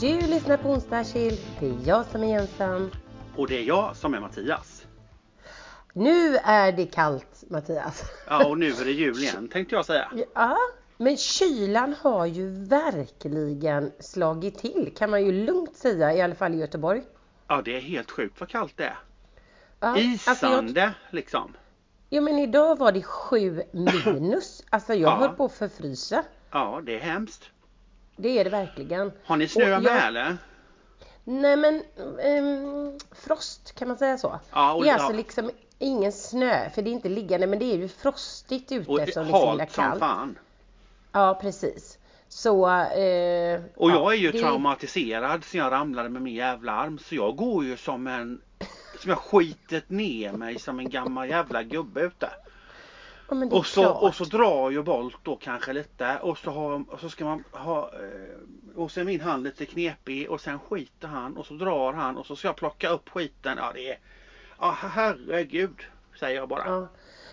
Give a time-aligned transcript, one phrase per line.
[0.00, 1.40] Du lyssnar på onsdagskill.
[1.60, 2.90] Det är jag som är Jensan.
[3.36, 4.86] Och det är jag som är Mattias.
[5.92, 8.02] Nu är det kallt Mattias.
[8.26, 10.10] Ja, och nu är det jul igen tänkte jag säga.
[10.34, 10.56] Ja,
[10.96, 16.54] men kylan har ju verkligen slagit till kan man ju lugnt säga, i alla fall
[16.54, 17.02] i Göteborg.
[17.48, 18.98] Ja, det är helt sjukt vad kallt det är.
[19.80, 21.56] Ja, alltså jag, Isande liksom.
[22.08, 24.62] ja men idag var det sju minus.
[24.70, 25.16] Alltså jag Ja.
[25.16, 26.24] höll på att förfrysa.
[26.50, 27.50] Ja, det är hemskt.
[28.20, 29.12] Det är det verkligen.
[29.24, 30.36] Har ni snö jag- med eller?
[31.24, 31.82] Nej men
[32.22, 34.40] ehm, frost kan man säga så.
[34.52, 34.98] Ja, och det är ja.
[34.98, 38.90] alltså liksom ingen snö för det är inte liggande men det är ju frostigt ute
[38.90, 40.38] Och eftersom det är halt som fan.
[41.12, 41.98] Ja precis.
[42.28, 46.72] Så eh, Och ja, jag är ju det- traumatiserad sen jag ramlade med min jävla
[46.72, 46.98] arm.
[46.98, 48.40] Så jag går ju som en...
[49.00, 52.30] Som jag skitit ner mig som en gammal jävla gubbe ute.
[53.30, 54.02] Ja, Och så, klart.
[54.02, 57.44] och så drar ju Bolt då kanske lite och så, har, och så ska man
[57.52, 61.54] ha eh, och så är min hand lite knepig och sen skiter han och så
[61.54, 63.54] drar han och så ska jag plocka upp skiten.
[63.58, 63.98] Ja det är,
[64.60, 65.80] ja herregud
[66.20, 66.62] säger jag bara.
[66.66, 66.88] Ja.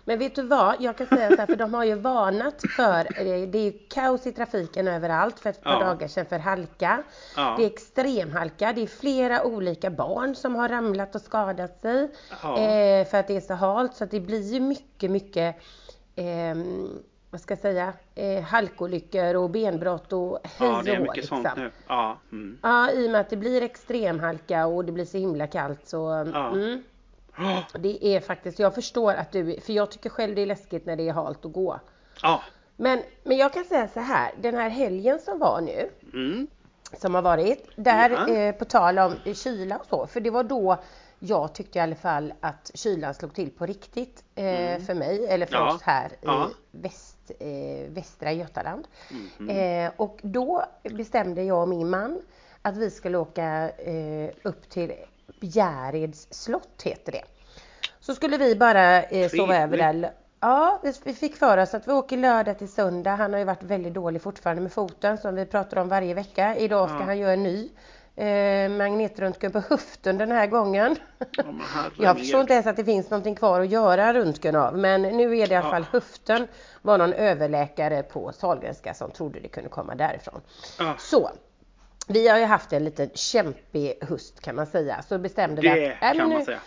[0.06, 3.00] Men vet du vad, jag kan säga så här, för de har ju varnat för,
[3.00, 5.80] eh, det är ju kaos i trafiken överallt för ett par Ja.
[5.80, 7.04] dagar sedan för halka.
[7.36, 7.56] Ja.
[7.58, 12.12] Det är extremhalka, det är flera olika barn som har ramlat och skadat sig.
[12.44, 12.58] Ja.
[12.60, 15.56] Eh, för att det är så halt så att det blir ju mycket, mycket
[16.18, 16.90] ehm,
[17.30, 21.44] vad ska jag säga, eh, halkolyckor och benbrott och hej Ja det är mycket sånt
[21.44, 21.64] liksom.
[21.64, 21.72] nu.
[21.88, 22.58] Ja, mm.
[22.64, 26.30] Ja, i och med att det blir extremhalka och det blir så himla kallt så
[26.34, 26.48] Ja.
[26.52, 26.84] mm,
[27.80, 30.96] det är faktiskt, jag förstår att du, för jag tycker själv det är läskigt när
[30.96, 31.80] det är halt att gå.
[32.22, 32.42] Ja.
[32.76, 36.48] Men, men jag kan säga så här, den här helgen som var nu, Mm.
[36.98, 38.28] som har varit, där Ja.
[38.34, 40.78] eh, på tal om eh, kyla och så, för det var då
[41.20, 45.46] jag tyckte i alla fall att kylan slog till på riktigt eh, för mig, eller
[45.46, 45.68] för Mm.
[45.68, 45.76] Ja.
[45.76, 46.50] oss här Ja.
[46.50, 48.88] i väst, eh, västra Götaland.
[49.40, 49.50] Mhm.
[49.50, 52.22] Eh, och då bestämde jag och min man
[52.62, 54.94] att vi skulle åka eh, upp till
[55.42, 57.24] Bjäreds slott, heter det.
[58.00, 60.12] Så skulle vi bara eh, sova över där.
[60.40, 63.16] Ja, vi- vi fick för oss att vi åker lördag till söndag.
[63.16, 66.56] Han har ju varit väldigt dålig fortfarande med foten som vi pratar om varje vecka.
[66.56, 67.04] Idag ska Ja.
[67.06, 67.70] han göra en ny
[68.18, 70.96] eh, magnetröntgen på höften den här gången.
[71.38, 71.44] Ja.
[71.98, 75.24] Jag förstår inte ens att det finns någonting kvar att göra röntgen av men nu
[75.38, 75.72] är det i alla Ja.
[75.72, 76.48] fall höften.
[76.82, 80.42] var någon överläkare på Sahlgrenska som trodde det kunde komma därifrån.
[80.80, 81.32] Ja, Så,
[82.08, 85.02] vi har ju haft en liten kämpig höst kan man säga.
[85.10, 86.60] Så bestämde vi att men kan nu, man säga.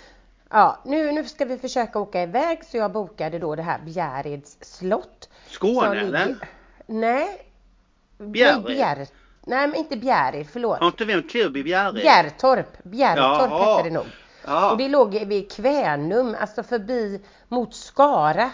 [0.50, 4.56] Ja, nu, nu ska vi försöka åka iväg så jag bokade då det här Bjäreds
[4.60, 5.28] slott.
[5.46, 6.36] Skåne eller?
[6.86, 7.46] Nej.
[8.18, 9.08] Bjärred?
[9.46, 10.78] Nej, men inte Bjärred, förlåt.
[10.78, 11.94] Har inte vi klubb i Bjärred?
[11.94, 12.82] Bjärtorp.
[12.82, 13.76] Bjärtorp Jaha.
[13.76, 14.06] hette det nog.
[14.46, 14.70] Ja.
[14.70, 18.50] Och det låg vid Kvänum, alltså förbi mot Skara.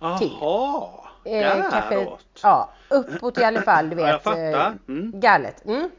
[0.00, 0.88] Jaha.
[1.24, 2.24] Eh, kanske, Däråt.
[2.42, 4.20] ja, uppåt i alla fall, du vet.
[4.24, 5.20] Ja, jag eh, Mm.
[5.20, 5.64] Gallet.
[5.64, 5.90] Mm.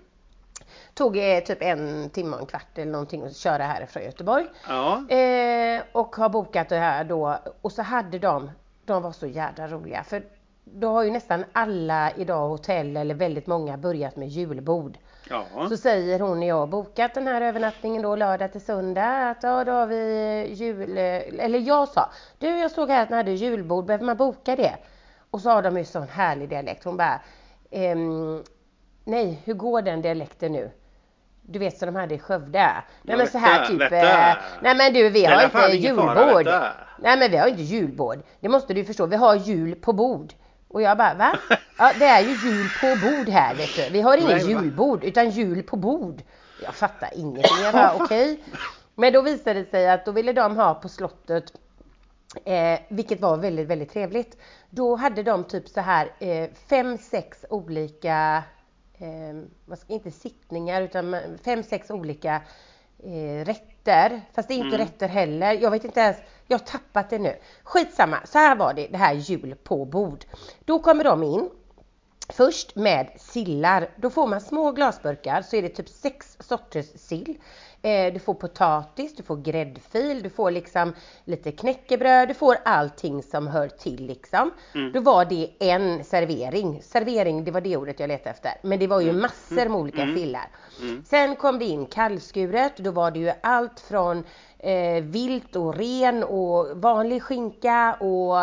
[0.94, 4.46] Tog eh, typ en timme och en kvart eller någonting att köra härifrån Göteborg.
[4.68, 5.10] Ja.
[5.16, 7.40] Eh, och har bokat det här då.
[7.62, 8.52] Och så hade de,
[8.86, 10.04] de var så jädra roliga.
[10.04, 10.24] För
[10.66, 14.98] då har ju nästan alla idag hotell eller väldigt många börjat med julbord.
[15.30, 15.46] Ja.
[15.70, 19.44] Så säger hon när jag har bokat den här övernattningen då lördag till söndag att
[19.44, 22.10] ja då har vi jul, eller jag sa
[22.40, 24.76] du jag såg här att ni hade julbord, behöver man boka det?
[25.32, 26.84] Och så har de ju sån härlig dialekt.
[26.84, 27.20] Hon bara
[27.72, 28.44] ehm,
[29.04, 30.72] nej hur går den dialekten nu?
[31.42, 32.60] Du vet som de hade i Skövde.
[32.60, 33.82] Nej men vet så här typ.
[33.82, 34.44] vet eh.
[34.62, 36.46] Nej men du vi har inte fara, julbord.
[36.46, 36.72] det.
[37.00, 38.18] Nej men vi har inte julbord.
[38.40, 39.06] Det måste du förstå.
[39.06, 40.34] Vi har jul på bord.
[40.76, 41.38] Och jag bara va?
[41.78, 43.90] Ja det är ju jul på bord här vet du.
[43.92, 44.62] Vi har ingen Nej, va?
[44.62, 46.22] julbord utan jul på bord.
[46.64, 47.58] Jag fattar ingenting.
[47.64, 48.44] Jag bara okej.
[48.96, 51.54] Men då visade det sig att då ville de ha på slottet
[52.46, 54.38] Eh, vilket var väldigt, väldigt trevligt.
[54.70, 58.44] Då hade de typ så här eh, fem, sex olika,
[58.98, 61.16] eh, vad ska, inte sittningar utan
[61.46, 62.42] fem, sex olika
[63.04, 63.75] eh, rätter.
[64.34, 64.88] Fast det är inte Mm.
[64.88, 65.54] rätter heller.
[65.54, 67.36] Jag vet inte ens, jag har tappat det nu.
[67.64, 70.26] Skitsamma, så här var det, det här jul på bord.
[70.66, 71.50] Då kommer de in
[72.30, 73.90] Först med sillar.
[73.96, 77.38] Då får man små glasburkar så är det typ sex sorters sill.
[77.86, 80.94] Eh, du får potatis, du får gräddfil, du får liksom
[81.26, 84.52] lite knäckebröd, du får allting som hör till liksom.
[84.76, 84.92] Mm.
[84.92, 86.82] Då var det en servering.
[86.82, 88.52] Servering, det var det ordet jag letade efter.
[88.62, 90.16] Men det var ju massor med olika Mm.
[90.16, 90.48] sillar.
[90.82, 91.04] Mm.
[91.06, 92.78] Sen kom det in kallskuret.
[92.78, 94.24] Då var det ju allt från
[94.60, 98.36] eh, vilt och ren och vanlig skinka och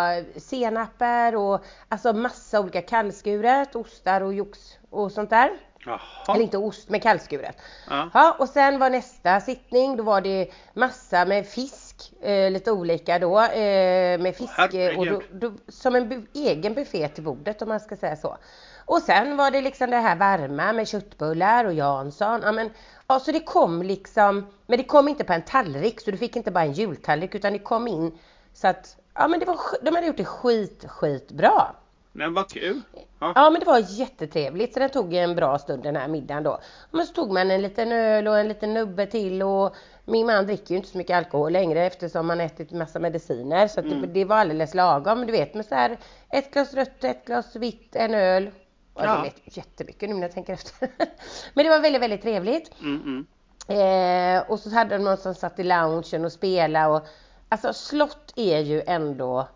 [0.43, 4.59] senaper och alltså massa olika kallskuret, ostar och jox
[4.91, 5.51] och sånt där.
[5.87, 6.01] Jaha.
[6.29, 7.57] Eller inte ost, men kallskuret.
[7.91, 8.11] Ja.
[8.15, 13.19] Ja, och sen var nästa sittning, då var det massa med fisk, eh, lite olika
[13.19, 17.63] då, eh, med fisk eh, och då, då, som en bu- egen buffé till bordet
[17.63, 18.37] om man ska säga så.
[18.85, 22.41] Och sen var det liksom det här varma med köttbullar och Jansson.
[22.45, 22.71] Ja, men,
[23.07, 26.37] ja, så det kom liksom, men det kom inte på en tallrik så du fick
[26.37, 28.19] inte bara en jultallrik utan det kom in
[28.55, 31.77] så att, ja men det var, de hade gjort det skit, skit bra.
[32.13, 32.83] Men vad kul!
[33.19, 33.33] Ja.
[33.35, 36.61] Ja men det var jättetrevligt så det tog en bra stund den här middagen då.
[36.91, 39.75] Men så tog man en liten öl och en liten nubbe till och
[40.05, 43.81] min man dricker ju inte så mycket alkohol längre eftersom han ätit massa mediciner så
[43.81, 45.27] att det, det var alldeles lagom.
[45.27, 45.99] Du vet med så här
[46.31, 48.51] ett glas rött, ett glas vitt, en öl.
[48.95, 49.17] Ja, Ja.
[49.17, 50.89] det lät jättemycket nu när jag tänker efter.
[51.55, 52.71] men det var väldigt, väldigt trevligt.
[52.81, 53.27] Mm, mm.
[53.69, 57.07] Eh, och så hade de någon som satt i loungen och spelade och
[57.49, 59.49] alltså slott är ju ändå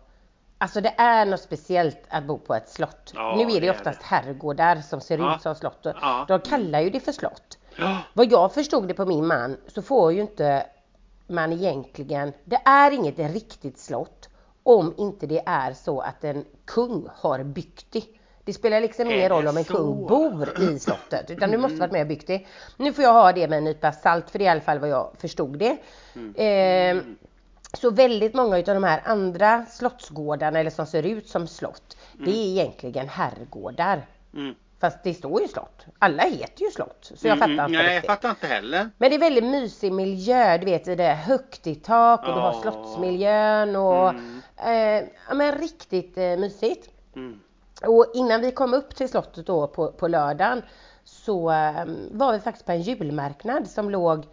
[0.57, 3.11] Alltså det är något speciellt att bo på ett slott.
[3.15, 5.35] Ja, nu är det det oftast herrgårdar som ser Ja.
[5.35, 5.85] ut som slott.
[5.85, 6.25] och Ja.
[6.27, 7.57] De kallar ju det för slott.
[8.13, 10.65] Vad jag förstod det på min man så får ju inte
[11.27, 14.29] man egentligen, det är inget riktigt slott
[14.63, 18.03] om inte det är så att en kung har byggt det.
[18.43, 19.73] Det spelar liksom ingen det roll om en så?
[19.73, 22.45] kung bor i slottet utan du måste varit med och byggt det.
[22.77, 24.79] Nu får jag ha det med en nypa salt för det är i alla fall
[24.79, 25.77] vad jag förstod det.
[26.43, 26.97] Eh,
[27.77, 32.31] så väldigt många utav de här andra slottsgårdarna eller som ser ut som slott, det
[32.31, 34.05] är egentligen herrgårdar.
[34.33, 34.55] Mm.
[34.79, 35.85] Fast det står ju slott.
[35.99, 37.11] Alla heter ju slott.
[37.15, 38.89] Så jag Mm, fattar inte Nej, jag fattar inte heller.
[38.97, 42.39] Men det är väldigt mysig miljö, du vet det är högt i tak och du
[42.39, 44.41] har slottsmiljön och Mm.
[44.57, 46.89] eh, ja, men riktigt eh, mysigt.
[47.15, 47.39] Mm.
[47.85, 50.61] Och innan vi kom upp till slottet då på, på lördagen
[51.03, 54.25] så eh, var vi faktiskt på en julmarknad som låg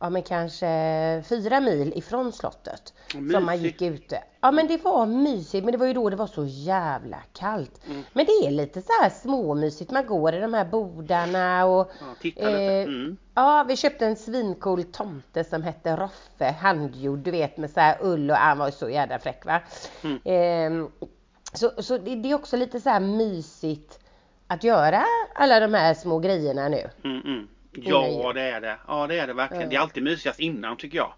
[0.00, 2.94] ja men kanske fyra mil ifrån slottet.
[3.32, 4.22] Som man gick ute.
[4.40, 7.80] Ja men det var mysigt men det var ju då det var så jävla kallt.
[7.86, 8.02] Mm.
[8.12, 9.90] Men det är lite så här småmysigt.
[9.90, 11.90] Man går i de här bodarna och
[12.36, 12.48] Ja.
[12.48, 13.16] Eh, Mm.
[13.34, 17.96] Ja, vi köpte en svincool tomte som hette Roffe, handgjord, du vet med så här
[18.00, 19.60] ull och han var ju så jävla fräck va.
[20.04, 20.18] Mm.
[20.24, 20.88] Ehm,
[21.52, 23.98] så så det, det är också lite så här mysigt
[24.46, 25.04] att göra
[25.34, 26.90] alla de här små grejerna nu.
[27.72, 28.76] Ja, det är det.
[28.88, 29.62] Ja, det är det verkligen.
[29.62, 29.68] Ja.
[29.68, 31.12] Det är alltid mysigast innan tycker jag.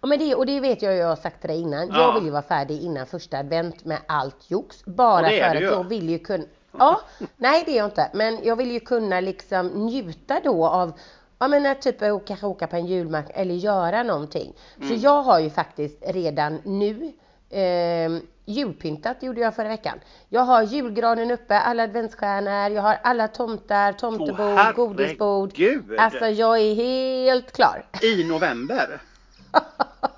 [0.00, 1.88] Och, med det, och det vet jag jag har sagt till dig innan.
[1.88, 2.00] Ja.
[2.00, 4.84] Jag vill ju vara färdig innan första advent med allt jox.
[4.84, 5.64] Bara för att ju.
[5.64, 6.44] jag vill ju kunna...
[6.78, 7.00] Ja,
[7.36, 8.10] nej det är jag inte.
[8.14, 10.92] Men jag vill ju kunna liksom njuta då av
[11.38, 14.52] Ja men att typ kanske åka på en julmarknad eller göra någonting.
[14.76, 15.00] Så Mm.
[15.00, 17.12] jag har ju faktiskt redan nu
[17.52, 20.00] eh, julpyntat gjorde jag förra veckan.
[20.28, 25.52] Jag har julgranen uppe, alla adventsstjärnor, jag har alla tomtar, tomtebord, Åh, godisbord.
[25.98, 27.84] Alltså jag är helt klar.
[28.02, 29.00] I november.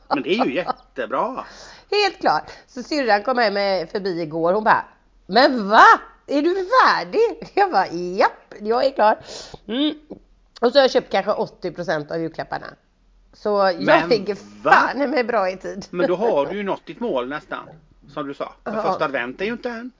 [0.09, 1.45] Men det är ju jättebra.
[1.91, 2.51] Helt klart.
[2.67, 4.53] Så syrran kom hem med förbi igår.
[4.53, 4.85] Hon bara
[5.27, 5.85] Men va?
[6.27, 7.51] Är du färdig?
[7.55, 9.19] Jag bara japp, jag är klar.
[9.69, 9.95] Mm.
[10.61, 12.67] Och så har jag köpt kanske 80% av julklapparna.
[13.35, 14.71] Så jag Men ligger va?
[14.73, 15.87] fan i mig bra i tid.
[15.91, 17.69] Men då har du ju nått ditt mål nästan.
[18.09, 18.53] Som du sa.
[18.65, 18.83] För Ja.
[18.83, 19.91] första advent är ju inte än.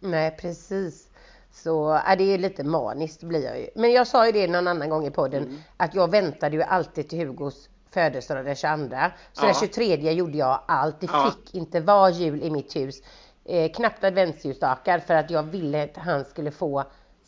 [0.00, 1.08] Nej precis.
[1.52, 3.68] Så äh, det är ju lite maniskt blir jag ju.
[3.74, 5.56] Men jag sa ju det någon annan gång i podden Mm.
[5.76, 8.96] att jag väntade ju alltid till Hugos födelsedag den 22.
[9.32, 9.46] Så Ja.
[9.46, 11.00] den 23 gjorde jag allt.
[11.00, 11.30] Det Ja.
[11.30, 13.02] fick inte vara jul i mitt hus.
[13.44, 16.84] Eh, knappt adventsljusstakar för att jag ville att han skulle få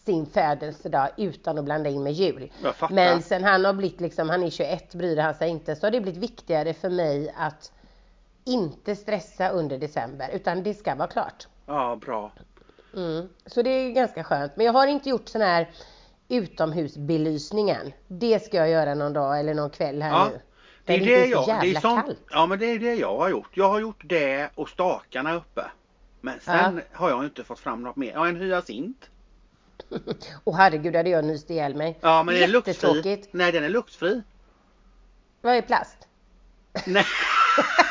[0.06, 2.52] sin födelsedag utan att blanda in med jul.
[2.90, 5.76] Men sen han har blivit liksom, han är 21 bryr han sig inte.
[5.76, 7.72] Så har det blivit viktigare för mig att
[8.44, 11.46] inte stressa under december utan det ska vara klart.
[11.66, 12.32] Ja, bra.
[12.96, 13.28] Mm.
[13.46, 14.52] Så det är ganska skönt.
[14.56, 15.70] Men jag har inte gjort sån här
[16.28, 17.92] utomhusbelysningen.
[18.08, 20.28] Det ska jag göra någon dag eller någon kväll här Ja.
[20.32, 20.40] nu.
[20.84, 22.18] Det är det inte jag, det är sånt, kallt.
[22.30, 23.50] ja men det är det jag har gjort.
[23.54, 25.64] Jag har gjort det och stakarna uppe.
[26.20, 28.12] Men sen har jag inte fått fram något mer.
[28.14, 29.10] Ja, en hyacint.
[30.44, 31.98] Och herregud hade jag nyst ihjäl mig.
[32.00, 33.24] Ja, men den är luktfri.
[33.30, 34.22] Nej, den är luktfri.
[35.40, 35.96] Vad är plast?
[36.86, 37.04] Nej.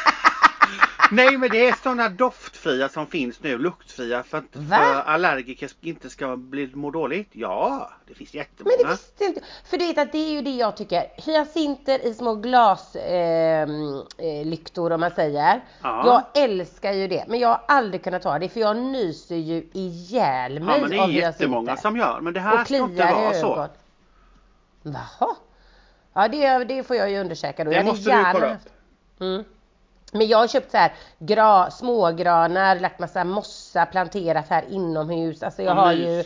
[1.12, 6.10] Nej, men det är sådana doftfria som finns nu, luktfria för att för allergiker inte
[6.10, 7.30] ska bli må dåligt.
[7.32, 8.76] Ja, det finns Men jättemånga.
[8.78, 9.42] det visste inte.
[9.66, 11.04] För det, är att det är ju det jag tycker.
[11.18, 15.62] Hyacinter i små glaslyktor eh, eh, om man säger.
[15.82, 16.24] Ja.
[16.34, 17.26] Jag älskar ju det.
[17.28, 20.90] Men jag har aldrig kunnat ta det för jag nyser ju ihjäl mig Ja, men
[20.90, 21.82] det är av jättemånga hyacinter.
[21.90, 22.20] som gör.
[22.22, 23.68] Men det här ska inte vara så.
[24.84, 25.36] Jaha.
[26.14, 27.70] Ja det, det får jag ju undersöka då.
[27.70, 28.68] Det Jag måste du kolla haft-
[29.20, 29.44] Mm.
[30.16, 35.44] Men jag har köpt så här gra, smågranar, lagt massa mossa, planterat här inomhus.
[35.44, 36.24] Alltså jag har ju.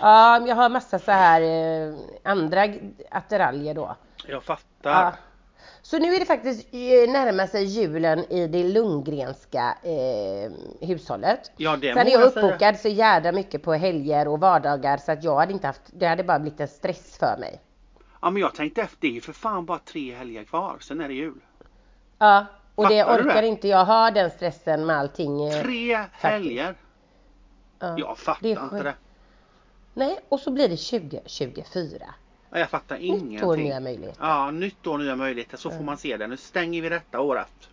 [0.00, 2.68] Ja, jag har massa så här eh, andra
[3.10, 3.96] attiraljer då.
[4.26, 4.90] Jag fattar.
[4.90, 5.12] Ja.
[5.82, 10.52] Så nu är det faktiskt eh, närmar sig julen i det Lundgrenska eh,
[10.88, 11.52] hushållet.
[11.56, 12.46] Ja, det Sen är jag jag säga.
[12.46, 16.06] uppbokad så jävla mycket på helger och vardagar så att jag hade inte haft, det
[16.06, 17.60] hade bara blivit en stress för mig.
[18.22, 18.96] Ja, men jag tänkte efter.
[19.00, 20.76] Det är ju för fan bara tre helger kvar.
[20.80, 21.40] Sen är det jul.
[22.18, 23.48] Ja, och det Fattar orkar det?
[23.48, 25.44] inte jag ha den stressen med allting.
[25.48, 26.74] eh, Tre helger.
[27.78, 28.94] Ja, Jag fattar det inte det.
[29.94, 32.14] Nej, och så blir det 2024.
[32.50, 33.64] Ja, Jag fattar Nytt år, ingenting.
[33.64, 34.18] nya möjligheter.
[34.24, 35.56] Ja, nytt år, nya möjligheter.
[35.56, 36.26] Så får man se det.
[36.26, 37.68] Nu stänger vi detta året.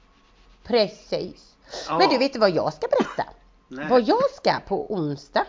[0.63, 1.55] Precis.
[1.87, 1.97] Ja.
[1.97, 3.23] Men du, vet du vad jag ska berätta?
[3.67, 3.87] Nej.
[3.89, 5.45] Vad jag ska på onsdag.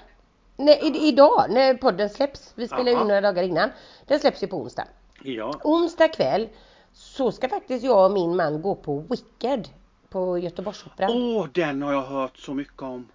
[0.57, 2.53] Nej, idag när podden släpps.
[2.55, 3.71] Vi spelar in några dagar innan.
[4.07, 4.85] Den släpps ju på onsdag.
[5.23, 5.61] Ja.
[5.65, 6.49] Onsdag kväll
[6.95, 9.69] så ska faktiskt jag och min man gå på Wicked
[10.09, 11.11] på Göteborgsoperan.
[11.11, 13.09] Åh, den har jag hört så mycket om.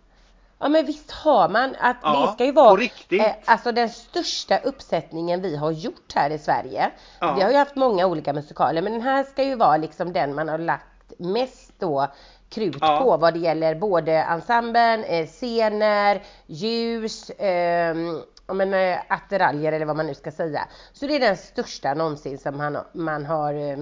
[0.60, 4.58] Ja men visst har man att Ja, det ska ju vara eh, alltså den största
[4.58, 6.92] uppsättningen vi har gjort här i Sverige.
[7.20, 7.34] Ja.
[7.34, 10.36] Vi har ju haft många olika musikaler men den här ska ju vara liksom den
[10.36, 12.08] man har lagt mest då
[12.50, 13.00] krut Ja.
[13.04, 17.96] på vad det gäller både ensemblen, eh, scener, ljus, eh,
[18.50, 20.68] ja, men, eh, attiraljer eller vad man nu ska säga.
[20.94, 23.78] Så det är den största någonsin som man, man har eh,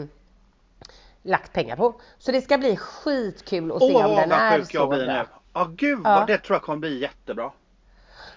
[1.23, 2.01] lagt pengar på.
[2.17, 5.05] Så det ska bli skitkul att se Åh, om den är sjuk jag så blir
[5.05, 5.13] bra.
[5.13, 5.25] nu.
[5.53, 6.15] Ja, gud Ja.
[6.19, 7.51] vad det tror jag kommer bli jättebra.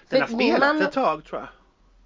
[0.07, 1.49] För Den har min spelat man- ett tag tror jag.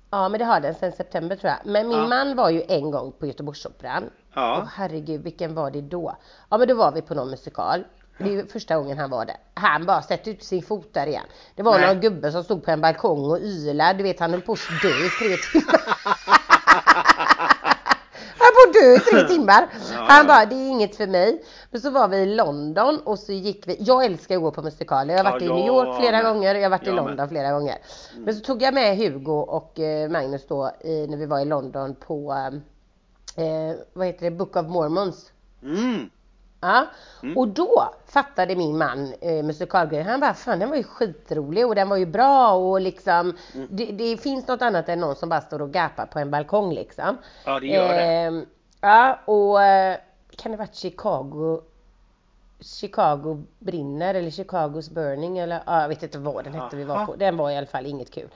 [0.10, 1.72] Ja men det har den sedan september tror jag.
[1.72, 2.08] Men min Ja.
[2.08, 4.10] man var ju en gång på Göteborgsoperan.
[4.34, 4.60] Ja.
[4.62, 6.16] Åh herregud vilken var det då?
[6.50, 7.84] Ja men då var vi på någon musikal.
[8.18, 9.36] Det är första gången han var där.
[9.54, 11.26] Han bara sätter ut sin fot där igen.
[11.56, 11.88] Det var Nej.
[11.88, 13.98] någon gubbe som stod på en balkong och ylade.
[13.98, 15.82] Du vet han höll på att dö i tre timmar.
[18.38, 19.68] Han höll på att dö i tre timmar.
[19.94, 21.44] Han bara, det är inget för mig.
[21.72, 23.78] Men så var vi i London och så gick vi.
[23.80, 25.14] Jag älskar att gå på musikaler.
[25.14, 26.24] Jag har Ja, varit i jag New York flera med.
[26.34, 26.56] gånger.
[26.56, 27.06] Jag har varit i Jag med.
[27.06, 27.76] London flera gånger.
[28.18, 31.46] Men så tog jag med Hugo och eh, Magnus då i, när vi var i
[31.46, 32.32] London på
[33.36, 35.32] eh, vad heter det, Book of Mormons.
[35.64, 36.10] Mm.
[36.62, 36.86] Ja.
[37.24, 37.38] Mm.
[37.38, 40.08] Och då fattade min man eh, musikalgrejen.
[40.08, 43.68] Han bara, fan den var ju skitrolig och den var ju bra och liksom Mm.
[43.72, 46.74] det, det finns något annat än någon som bara står och gapar på en balkong
[46.74, 47.18] liksom.
[47.46, 48.02] Ja, det gör det.
[48.02, 48.46] Ehm,
[48.82, 49.98] ja, och eh,
[50.38, 51.62] kan det varit Chicago
[52.60, 57.06] Chicago brinner eller Chicagos burning eller ja, jag vet inte vad den hette vi var
[57.06, 57.16] på.
[57.16, 58.30] Den var i alla fall inget kul.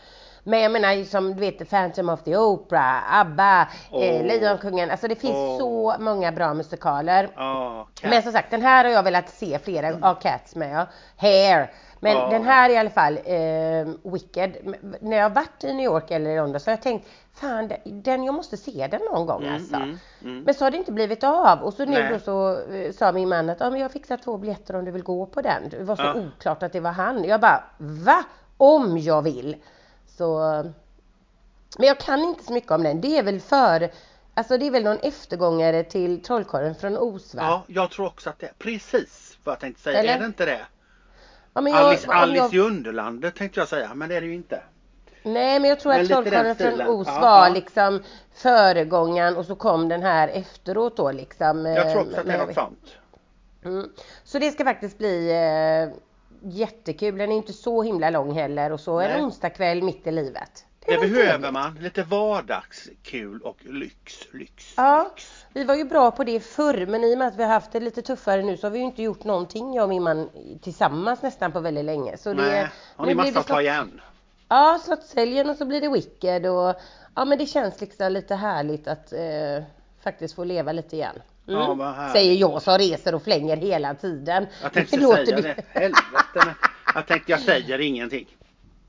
[0.49, 4.25] Men jag menar som du vet Phantom of the Opera, ABBA, eh, Åh.
[4.25, 4.91] Lejonkungen.
[4.91, 5.57] Alltså det finns Åh.
[5.57, 7.27] så många bra musikaler.
[7.27, 8.09] Cat.
[8.11, 10.75] Men som sagt den här har jag velat se flera av Cats med.
[10.79, 10.85] Ja.
[11.17, 11.71] Hair.
[11.99, 12.29] Men Ja.
[12.29, 14.57] den här i alla fall, eh, Wicked.
[15.01, 18.33] När jag varit i New York eller London så har jag tänkt fan den- jag
[18.35, 19.75] måste se den någon gång Mm, alltså.
[19.75, 20.41] mm, mm.
[20.43, 22.09] Men så har det inte blivit av och så nu Nej.
[22.13, 24.91] då så eh, sa min man att ja, men jag fixar två biljetter om du
[24.91, 25.69] vill gå på den.
[25.69, 26.13] Det var så Ja.
[26.15, 27.23] oklart att det var han.
[27.23, 28.23] Jag bara va?
[28.57, 29.55] Om jag vill.
[30.19, 30.63] Så
[31.77, 33.01] men jag kan inte så mycket om den.
[33.01, 33.89] Det är väl för
[34.33, 37.41] Alltså det är väl någon eftergångare till Trollkarlen från Oz va?
[37.43, 39.99] Ja, jag tror också att det är precis vad jag tänkte säga.
[39.99, 40.15] Eller?
[40.15, 40.59] Är det inte det?
[41.53, 44.33] Ja, jag- Alice, Alice jag- i Underlandet tänkte jag säga, men det är det ju
[44.35, 44.63] inte.
[45.23, 46.81] Nej men jag tror Men att Trollkarlen från.
[46.87, 47.53] Oz Ja, var ja.
[47.53, 51.65] liksom föregångaren och så kom den här efteråt då liksom.
[51.65, 52.89] Jag tror också eh, att det är men- något sånt.
[53.65, 53.89] Mm.
[54.23, 55.95] Så det ska faktiskt bli eh,
[56.43, 57.17] jättekul.
[57.17, 59.21] Den är inte så himla lång heller och så en Nej.
[59.21, 60.65] onsdagkväll mitt i livet.
[60.85, 61.75] Det var behöver man.
[61.81, 65.45] Lite vardagskul och lyx, lyx, Ja, lyx.
[65.53, 67.71] vi var ju bra på det förr men i och med att vi har haft
[67.71, 70.29] det lite tuffare nu så har vi ju inte gjort någonting jag och min man
[70.61, 72.17] tillsammans nästan på väldigt länge.
[72.17, 74.01] Så det, Nej, har ni massa det att ta igen?
[74.47, 76.75] Ja, Slottshelgen och så blir det Wicked och
[77.15, 79.63] ja men det känns liksom lite härligt att eh,
[80.03, 81.15] faktiskt få leva lite igen.
[81.49, 81.79] Mm.
[81.79, 82.09] Ja.
[82.13, 84.47] Säger jag som reser och flänger hela tiden.
[84.61, 85.79] Jag tänkte låter säga det.
[85.79, 86.55] Helvete.
[86.95, 88.27] Jag tänkte jag säger ingenting.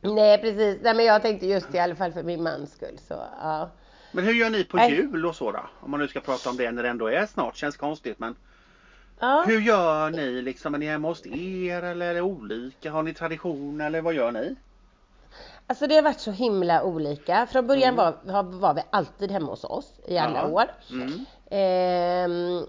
[0.01, 3.15] Nej precis, nej men jag tänkte just i alla fall för min mans skull så
[3.41, 3.71] ja.
[4.13, 4.93] Men hur gör ni på Nej.
[4.95, 5.61] jul och så då?
[5.81, 7.57] Om man nu ska prata om det när det ändå är snart.
[7.57, 8.37] Känns konstigt men.
[9.21, 9.45] ja.
[9.47, 10.75] Hur gör ni liksom?
[10.75, 12.91] Är ni hemma hos er eller är det olika?
[12.91, 14.57] Har ni tradition eller vad gör ni?
[15.71, 17.47] Alltså det har varit så himla olika.
[17.47, 20.49] Från början var, har- var vi alltid hemma hos oss i alla Ja.
[20.49, 20.65] år.
[20.91, 21.25] Mm.
[21.51, 22.67] Ehm,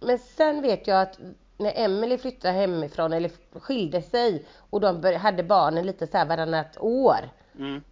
[0.00, 1.18] men sen vet jag att
[1.56, 3.30] när Emelie flyttade hemifrån eller
[3.60, 7.30] skilde sig och de bör, hade barnen lite så här varannat år.
[7.58, 7.82] Mm.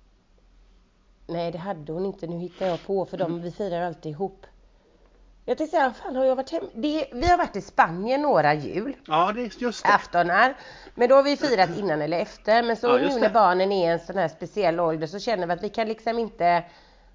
[1.27, 4.47] Nej det hade hon inte, nu hittar jag på för de, vi firar alltid ihop.
[5.49, 6.67] Jag tänkte säga, fan har jag varit hemma?
[6.75, 9.89] Det, vi har varit i Spanien några jul, Ja, det är just det.
[9.95, 10.55] aftonar.
[10.95, 12.63] Men då har vi firat innan eller efter.
[12.63, 15.47] Men så Ja, nu när barnen är i en sån här speciell ålder så känner
[15.47, 16.65] vi att vi kan liksom inte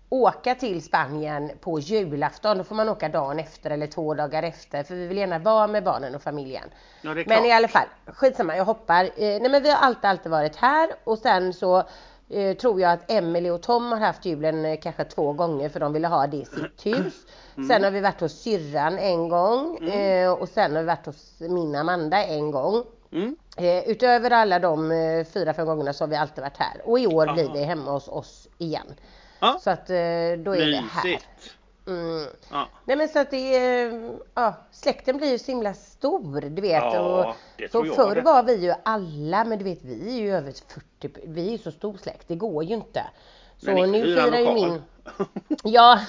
[0.10, 2.58] åka till Spanien på julafton.
[2.58, 4.84] Då får man åka dagen efter eller två dagar efter.
[4.84, 6.70] För vi vill gärna vara med barnen och familjen.
[7.02, 9.04] Ja, Men i alla fall, skitsamma, jag hoppar.
[9.04, 11.84] Eh, nej men vi har alltid, alltid varit här och sen så
[12.32, 15.80] eh, tror jag att Emily och Tom har haft julen eh, kanske två gånger för
[15.80, 17.14] de ville ha det i sitt hus.
[17.58, 17.70] Mm.
[17.70, 21.40] Sen har vi varit hos syrran en gång eh, och sen har vi varit hos
[21.40, 22.84] min Amanda en gång.
[23.12, 23.36] Mm.
[23.58, 27.00] Eh, utöver alla de eh, fyra, fem gångerna så har vi alltid varit här och
[27.00, 27.54] i år blir Aha.
[27.54, 28.88] det hemma hos oss igen.
[29.40, 29.60] Ja.
[29.64, 29.96] Så att eh,
[30.44, 31.20] då är det här.
[31.92, 32.28] Mm.
[32.52, 32.68] Ja.
[32.86, 36.84] Nej men så att det är, ja, släkten blir ju så himla stor du vet.
[36.84, 38.22] Ja, och det tror jag förr det.
[38.22, 41.58] var vi ju alla, men du vet vi är ju över 40, vi är ju
[41.58, 43.04] så stor släkt, det går ju inte.
[43.58, 44.82] Så nu firar ju min
[45.64, 46.00] Ja,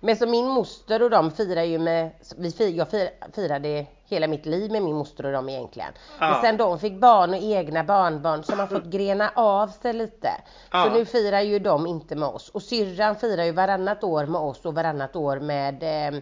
[0.00, 4.26] men så min moster och de firar ju med, vi fir, jag fir, firade hela
[4.26, 5.92] mitt liv med min moster och dem egentligen.
[6.20, 6.40] Men Ja.
[6.42, 10.30] sen de fick barn och egna barnbarn så har man fått grena av sig lite.
[10.72, 10.84] Ja.
[10.84, 12.48] Så nu firar ju de inte med oss.
[12.48, 15.82] Och syrran firar ju varannat år med oss och varannat år med
[16.14, 16.20] eh,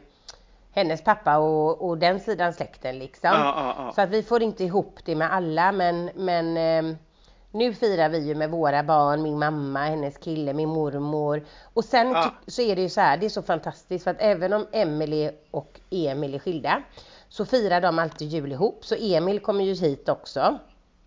[0.72, 3.30] hennes pappa och, och den sidan släkten liksom.
[3.32, 3.92] Ja.
[3.94, 6.96] Så att vi får inte ihop det med alla men, men eh,
[7.58, 11.44] nu firar vi ju med våra barn, min mamma, hennes kille, min mormor.
[11.74, 12.32] Och sen Ja.
[12.46, 15.30] så är det ju så här, det är så fantastiskt för att även om Emily
[15.50, 16.82] och Emil är skilda
[17.28, 18.84] så firar de alltid jul ihop.
[18.84, 20.58] Så Emil kommer ju hit också.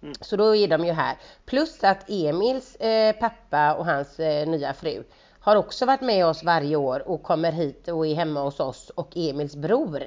[0.02, 0.14] Mm.
[0.22, 1.18] Så då är de ju här.
[1.46, 5.04] Plus att Emils eh, pappa och hans eh, nya fru
[5.40, 8.90] har också varit med oss varje år och kommer hit och är hemma hos oss
[8.90, 10.04] och Emils bror.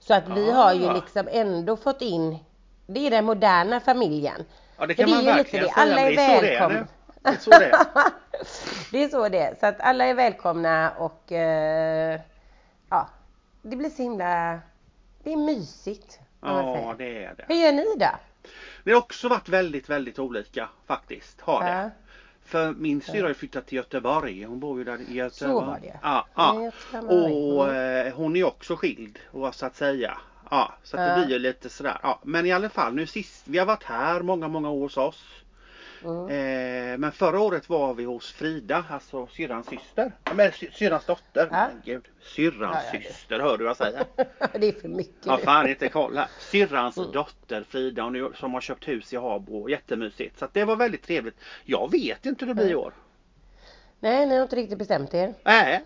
[0.00, 0.92] Så att vi har ju Ah.
[0.94, 2.38] liksom ändå fått in,
[2.86, 4.44] det är den moderna familjen.
[4.78, 5.84] Ja, det kan det man verkligen lite det.
[5.84, 5.92] säga.
[5.92, 6.80] Alla är är så det är välkomna.
[6.80, 6.86] nu.
[7.22, 7.86] Det är så det är.
[8.92, 9.54] det är så det är.
[9.60, 12.20] Så att alla är välkomna och eh,
[12.90, 13.08] ja,
[13.62, 14.60] det blir så himla,
[15.22, 16.18] det är mysigt.
[16.40, 17.44] Ja, det är det.
[17.48, 18.06] Hur gör ni då?
[18.84, 21.40] Det har också varit väldigt, väldigt olika faktiskt.
[21.40, 21.70] Har det.
[21.70, 21.90] Ja.
[22.44, 24.44] För min syrra har flyttat till Göteborg.
[24.44, 25.52] Hon bor ju där i Göteborg.
[25.54, 25.98] Så var det.
[26.02, 26.70] Ja, Ja.
[27.02, 29.18] Och eh, hon är också skild.
[29.52, 30.18] Så att säga.
[30.50, 31.98] Ja, så det blir ju lite sådär.
[32.02, 33.42] Ja, men i alla fall nu sist.
[33.48, 35.24] Vi har varit här många, många år hos oss.
[36.04, 36.28] Mm.
[36.28, 40.12] Eh, men förra året var vi hos Frida, alltså syrrans syster.
[40.34, 41.48] Men sy- syrrans dotter.
[41.50, 41.68] Ja.
[41.72, 42.04] Men gud.
[42.22, 44.04] Syrrans Ja, ja, det- syster, hör du vad jag säger?
[44.58, 45.42] det är för mycket Ja nu.
[45.42, 46.28] fan inte koll här.
[46.38, 47.12] Syrrans Mm.
[47.12, 49.68] dotter Frida hon är, som har köpt hus i Habo.
[49.68, 50.38] Jättemysigt.
[50.38, 51.36] Så det var väldigt trevligt.
[51.64, 52.92] Jag vet inte hur det blir i år.
[54.00, 55.34] Nej, ni har inte riktigt bestämt er.
[55.44, 55.84] Nej.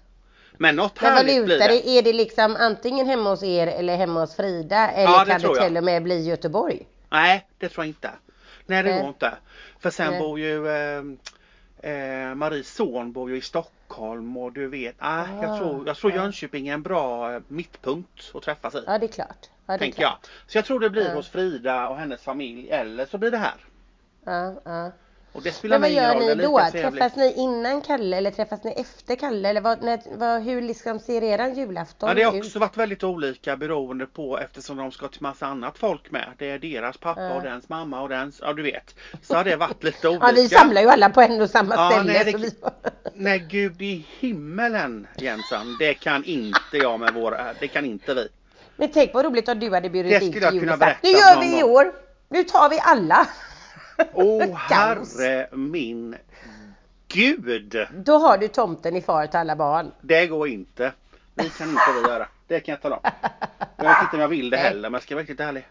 [0.59, 1.89] Men något Men härligt blir det.
[1.99, 4.91] Är det liksom antingen hemma hos er eller hemma hos Frida?
[4.91, 5.67] Eller Ja, det kan det jag.
[5.67, 6.87] till och med bli Göteborg?
[7.11, 8.11] Nej det tror jag inte.
[8.67, 9.33] Nej det går inte.
[9.81, 10.21] För sen Nej.
[10.21, 11.03] bor ju eh,
[11.93, 14.95] eh, Maries son bor ju i Stockholm och du vet.
[14.99, 16.13] Ah, jag tror, jag tror.
[16.13, 18.83] Jönköping är en bra eh, mittpunkt att träffas i.
[18.87, 19.49] Ja, det är klart.
[19.67, 20.11] Ja, tänker jag.
[20.11, 20.31] klart.
[20.47, 21.15] Så jag tror det blir Ja.
[21.15, 23.55] hos Frida och hennes familj eller så blir det här.
[24.25, 24.93] Ja, ja.
[25.35, 26.59] Och det spelar Men vad gör ni då?
[26.73, 29.49] Träffas ni innan Kalle eller träffas ni efter Kalle?
[29.49, 32.45] Eller vad, när, vad, hur liksom ser eran julafton Ja, det har ut?
[32.45, 36.27] också varit väldigt olika beroende på eftersom de ska till massa annat folk med.
[36.39, 37.35] Det är deras pappa Ja.
[37.35, 38.95] och dens mamma och dens, ja du vet.
[39.23, 40.27] Så har det varit lite olika.
[40.27, 42.13] Ja, vi samlar ju alla på en och samma Ja, ställe.
[42.13, 42.51] nej, det- vi...
[43.15, 48.29] Nej gud i himmelen Jensan, det kan inte jag med våra, det kan inte vi.
[48.77, 51.09] Men tänk vad roligt om du hade bjudit Det in till jul och sagt, Nu
[51.11, 51.93] gör vi i gång." år!
[52.29, 53.27] Nu tar vi alla!
[54.13, 55.19] Åh Kaos.
[55.19, 56.17] herre min
[57.09, 57.87] gud!
[58.05, 59.93] Då har du tomten i far till alla barn.
[60.01, 60.93] Det går inte.
[61.35, 62.29] Det kan inte vi göra.
[62.47, 63.11] Det kan jag tala om.
[63.77, 64.67] Jag vet inte om jag vill det Nej.
[64.67, 65.69] heller men jag ska vara riktigt ärlig.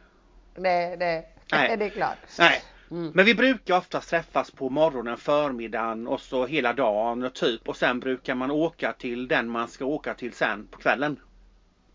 [0.55, 1.77] Det, det, Nej.
[1.77, 2.17] det är klart.
[2.39, 2.61] Nej.
[2.91, 3.11] Mm.
[3.15, 7.75] Men vi brukar oftast träffas på morgonen, förmiddagen och så hela dagen och typ och
[7.77, 11.19] sen brukar man åka till den man ska åka till sen på kvällen.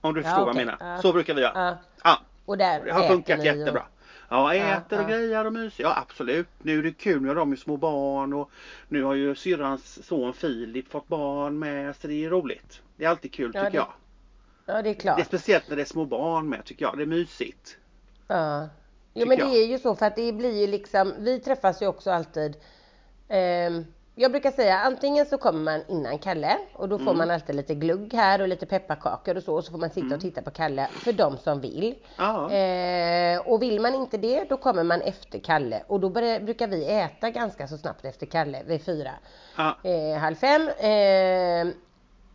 [0.01, 0.77] Om du Ja, förstår vad jag menar.
[0.81, 1.03] Ja.
[1.03, 1.53] Så brukar vi göra.
[1.55, 1.77] Ja.
[2.05, 3.81] Ja, Och där det har funkat jättebra.
[3.81, 3.96] Och...
[4.29, 5.09] Ja, äter och ja.
[5.09, 5.85] grejer och myser.
[5.85, 6.47] Ja absolut.
[6.62, 7.23] Nu är det kul.
[7.23, 8.51] Nu har de ju små barn och
[8.89, 12.83] nu har ju syrrans son Filip fått barn med så det är roligt.
[12.97, 13.93] Det är alltid kul Ja, tycker det- jag.
[14.67, 15.27] Ja, det är Det är klart.
[15.27, 16.97] speciellt när det är små barn med tycker jag.
[16.97, 17.77] Det är mysigt.
[18.29, 18.69] Ja.
[19.15, 19.49] Jo men jag.
[19.51, 22.57] det är ju så för att det blir ju liksom, vi träffas ju också alltid
[23.29, 23.85] ehm,
[24.19, 27.19] jag brukar säga antingen så kommer man innan Kalle och då får Mm.
[27.19, 30.15] man alltid lite glugg här och lite pepparkakor och så och så får man sitta
[30.15, 31.95] och titta på Kalle för de som vill.
[32.51, 36.67] Eh, och vill man inte det då kommer man efter Kalle och då börjar, brukar
[36.67, 39.11] vi äta ganska så snabbt efter Kalle vid fyra,
[39.57, 39.77] Ja.
[39.85, 40.63] eh, halv fem.
[40.69, 41.75] Eh,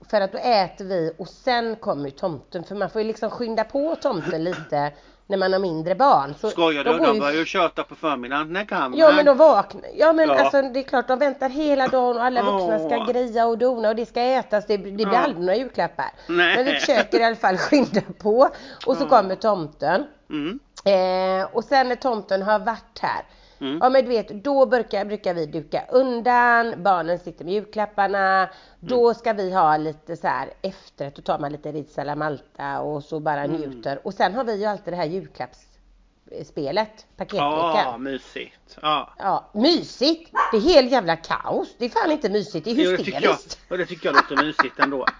[0.10, 3.64] för att då äter vi och sen kommer tomten för man får ju liksom skynda
[3.64, 4.92] på tomten lite
[5.32, 6.36] när man har mindre barn.
[6.40, 7.06] Så Skojar de du?
[7.06, 8.54] De ju- börjar ju köta på förmiddagen.
[8.54, 9.84] När kan Ja men de vaknar.
[9.96, 10.40] Ja men Ja.
[10.40, 13.08] alltså det är klart de väntar hela dagen och alla vuxna ska Åh.
[13.12, 14.66] greja och dona och det ska ätas.
[14.68, 15.18] Det, det blir Ja.
[15.20, 16.12] aldrig några julklappar.
[16.28, 16.56] Nej.
[16.56, 18.50] Men vi försöker i alla fall skynda på.
[18.86, 19.10] Och så Ja.
[19.10, 20.04] kommer tomten.
[20.30, 20.60] Mm.
[20.86, 23.22] Eh, och sen när tomten har varit här.
[23.62, 23.78] Mm.
[23.82, 28.50] Ja men du vet, då brukar, brukar vi duka undan, barnen sitter med julklapparna.
[28.80, 29.16] Då Mm.
[29.16, 33.20] ska vi ha lite så här efterrätt, då tar man lite Rizala Malta och så
[33.20, 33.62] bara Mm.
[33.62, 34.00] njuter.
[34.04, 37.86] Och sen har vi ju alltid det här julklappsspelet, paketleken.
[37.86, 38.78] Ja, mysigt.
[38.82, 39.14] Ja.
[39.18, 40.32] Ja, mysigt!
[40.52, 41.76] Det är helt jävla kaos.
[41.78, 43.60] Det är fan inte mysigt, det är Jo, det tycker jag, hysteriskt.
[43.70, 45.06] det tycker jag låter mysigt ändå.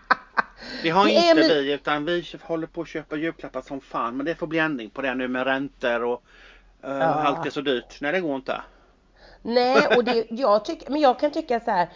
[0.84, 4.18] Det har Det inte vi utan vi håller på att köpa julklappar som fan.
[4.18, 6.24] Men det får bli ändring på det nu med räntor och
[6.82, 7.04] Ja.
[7.04, 7.98] allt är så dyrt.
[8.02, 8.62] Nej det går inte.
[9.42, 11.90] Nej, och det, jag tycker, men jag kan tycka så här.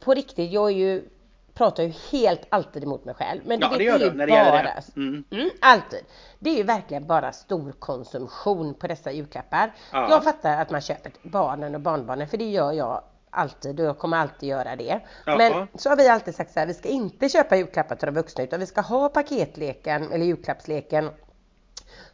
[0.00, 1.08] På riktigt, jag är ju,
[1.54, 3.40] pratar ju helt alltid emot mig själv.
[3.44, 4.96] Men Ja du vet, det gör du när det gäller bara, det.
[4.96, 5.24] Mm.
[5.30, 6.00] Mm, alltid.
[6.38, 9.72] Det är ju verkligen bara stor konsumtion på dessa julklappar.
[9.92, 10.10] Ja.
[10.10, 13.98] Jag fattar att man köper barnen och barnbarnen, för det gör jag alltid och jag
[13.98, 15.00] kommer alltid göra det.
[15.26, 15.36] Ja.
[15.36, 18.14] Men så har vi alltid sagt så här, vi ska inte köpa julklappar till de
[18.14, 21.10] vuxna utan vi ska ha paketleken eller julklappsleken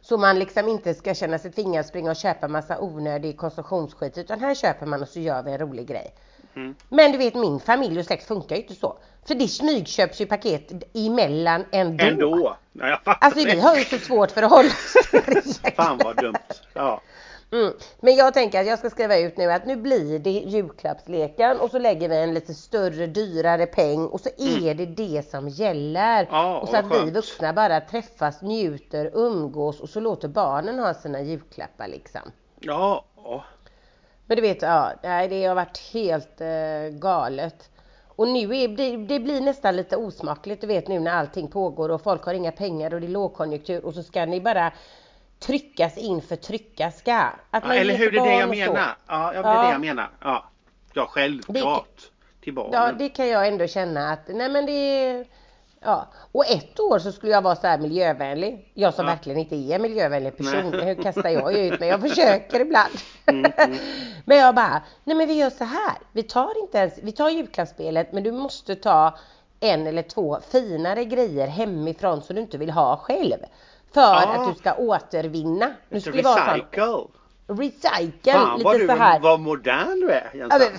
[0.07, 4.17] så man liksom inte ska känna sig tvingad att springa och köpa massa onödig konsumtionsskit
[4.17, 6.13] utan här köper man och så gör vi en rolig grej.
[6.55, 6.75] Mm.
[6.89, 8.97] Men du vet min familj och släkt funkar ju inte så.
[9.27, 12.05] För det smygköps ju paket emellan ändå.
[12.05, 12.57] Ändå.
[12.71, 14.69] Ja, jag fattar Alltså vi har ju så svårt för att hålla
[15.45, 16.37] oss Fan vad dumt.
[16.73, 17.01] Ja.
[17.55, 17.73] Mm.
[17.99, 21.71] Men jag tänker att jag ska skriva ut nu att nu blir det julklappsleken och
[21.71, 26.19] så lägger vi en lite större dyrare peng och så är det det som gäller.
[26.19, 26.27] Mm.
[26.31, 27.13] Ja, och så att vi skönt.
[27.13, 32.21] vuxna bara träffas, njuter, umgås och så låter barnen ha sina julklappar liksom.
[32.59, 33.05] Ja.
[34.25, 37.69] Men du vet, ja, det har varit helt eh, galet.
[38.07, 41.91] Och nu är det, det blir nästan lite osmakligt, du vet nu när allting pågår
[41.91, 44.73] och folk har inga pengar och det är lågkonjunktur och så ska ni bara
[45.45, 47.15] tryckas in för trycka ska.
[47.51, 48.95] Att Ja, eller hur, det är det jag menar.
[49.07, 49.63] Ja, ja, det är Ja.
[49.63, 50.09] det jag menar.
[50.21, 50.43] Ja,
[50.93, 52.01] ja självklart.
[52.43, 52.97] Till Ja, barnen.
[52.97, 55.25] det kan jag ändå känna att, nej men det är,
[55.79, 56.07] ja.
[56.31, 58.71] Och ett år så skulle jag vara så här miljövänlig.
[58.73, 59.11] Jag som Ja.
[59.11, 60.69] verkligen inte är en miljövänlig person.
[60.71, 60.85] Nej.
[60.85, 61.89] Hur kastar jag ut mig?
[61.89, 62.93] Jag försöker ibland.
[63.25, 63.77] Mm, mm.
[64.25, 65.95] men jag bara, nej men vi gör så här.
[66.11, 69.17] Vi tar inte ens, vi tar julklappsspelet men du måste ta
[69.59, 73.37] en eller två finare grejer hemifrån som du inte vill ha själv.
[73.95, 74.27] För Ja.
[74.47, 75.71] att du ska återvinna.
[75.89, 76.97] Lite skulle det vara recycle.
[77.47, 79.19] recycle, Fan vad lite du så här.
[79.19, 80.49] vad modern du är Ja, men.
[80.49, 80.69] Vad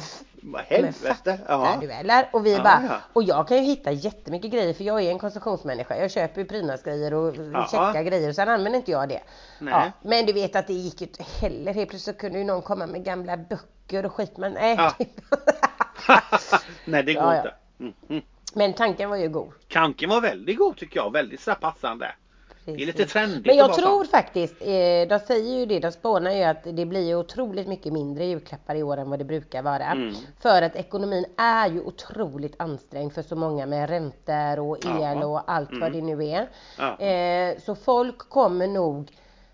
[0.43, 1.39] Men helvete.
[1.49, 1.77] Ja.
[1.81, 2.29] du eller?
[2.33, 2.97] Och vi Ja, bara, ja.
[3.13, 5.97] och jag kan ju hitta jättemycket grejer för jag är en konsumtionsmänniska.
[5.99, 7.69] Jag köper ju prydnadsgrejer och Ja.
[7.71, 9.21] checka grejer och sen använder inte jag det.
[9.59, 9.73] Nej.
[9.75, 11.75] Ja, men du vet att det gick ju inte heller.
[11.75, 14.77] Helt plötsligt kunde ju någon komma med gamla böcker och skit men nej.
[14.79, 14.95] Ja.
[16.85, 17.51] Nej det går Ja, ja.
[17.79, 17.99] inte.
[18.09, 18.23] Mm,
[18.55, 19.53] men tanken var ju god.
[19.69, 21.13] Kanken var väldigt god tycker jag.
[21.13, 22.11] Väldigt så passande.
[22.75, 24.11] Det är lite trendigt Men jag tror sån.
[24.11, 27.93] faktiskt, eh, de säger ju det, de spånar ju att det blir ju otroligt mycket
[27.93, 29.85] mindre julklappar i år än vad det brukar vara.
[29.85, 30.15] Mm.
[30.41, 35.27] För att ekonomin är ju otroligt ansträngd för så många med räntor och el Ja.
[35.27, 36.49] och allt vad det nu är.
[36.79, 36.99] Ja.
[37.07, 39.11] Eh, så folk kommer nog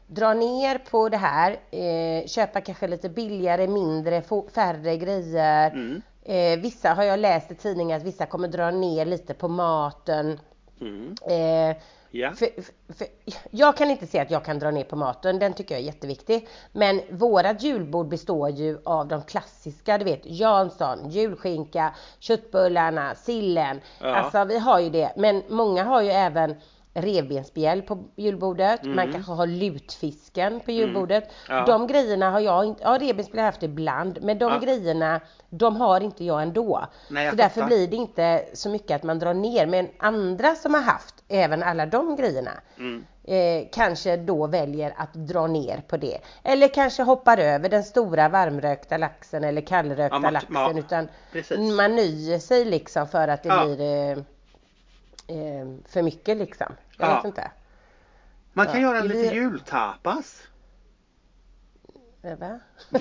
[0.07, 4.23] dra ner på det här, eh, köpa kanske lite billigare, mindre,
[4.55, 5.71] färre grejer.
[5.71, 6.03] Mm.
[6.25, 10.41] Eh, vissa har jag läst i tidningen att vissa kommer dra ner lite på maten.
[10.81, 11.15] Mm.
[11.29, 11.77] Eh,
[12.15, 12.33] Ja.
[12.33, 12.49] för,
[12.93, 13.07] för,
[13.51, 15.87] jag kan inte se att jag kan dra ner på maten, den tycker jag är
[15.87, 16.49] jätteviktig.
[16.73, 23.81] Men vårat julbord består ju av de klassiska, du vet Jansson, julskinka, köttbullarna, sillen.
[24.01, 24.15] Ja.
[24.15, 25.13] Alltså vi har ju det.
[25.17, 26.55] Men många har ju även
[26.95, 28.85] revbensspjäll på julbordet.
[28.85, 29.13] Man Mm.
[29.13, 31.31] kanske har lutfisken på julbordet.
[31.49, 31.65] Ja.
[31.67, 34.19] De grejerna har jag inte, ja revbensspjäll har jag haft ibland.
[34.23, 34.59] Men de Ja.
[34.59, 36.87] grejerna, de har inte jag ändå.
[37.11, 39.67] Nej, jag så därför blir det inte så mycket att man drar ner.
[39.67, 43.05] Men andra som har haft även alla de grejerna Mm.
[43.25, 46.19] eh, kanske då väljer att dra ner på det.
[46.43, 51.59] Eller kanske hoppar över den stora varmrökta laxen eller kallrökta Ja, man- laxen utan precis.
[51.59, 54.23] man nöjer sig liksom för att det blir eh,
[55.89, 56.75] för mycket liksom.
[56.99, 57.17] Jag Ja.
[57.17, 57.51] vet inte.
[58.53, 60.43] Man kan Ja, göra lite blir- jultapas.
[62.23, 62.61] Eh, Va?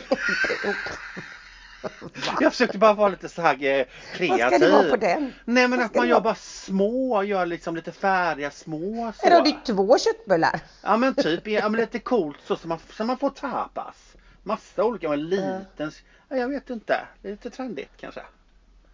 [2.39, 4.39] Jag försökte bara vara lite så här eh, kreativ.
[4.39, 5.33] Vad ska det vara på den?
[5.45, 9.25] Nej men att man gör bara små, gör liksom lite färdiga små så.
[9.27, 10.59] Eller har du två köttbullar?
[10.83, 13.95] Ja men typ, ja, men lite coolt så som man, så man får tapas.
[14.43, 15.91] Massa olika, en liten,
[16.29, 18.21] ja, jag vet inte, lite trendigt kanske.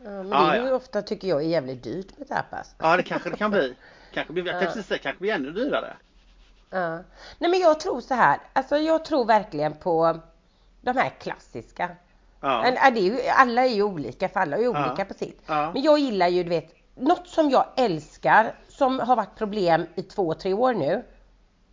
[0.03, 0.75] Ja, men Ja, det är ju ja.
[0.75, 2.75] ofta tycker jag är jävligt dyrt med tapas.
[2.77, 3.75] Ja det kanske det kan bli.
[4.13, 4.71] Kanske blir, jag Ja.
[4.83, 5.97] säga, kanske blir ännu dyrare.
[6.69, 6.89] Ja.
[7.39, 10.19] Nej men jag tror så här, alltså jag tror verkligen på
[10.81, 11.89] de här klassiska.
[12.41, 12.62] Ja.
[12.62, 14.88] Men, ja, det är ju, alla är ju olika för alla är ju Ja.
[14.88, 15.41] olika på sitt.
[15.45, 15.71] Ja.
[15.73, 20.01] Men jag gillar ju du vet, något som jag älskar som har varit problem i
[20.03, 21.03] två, tre år nu.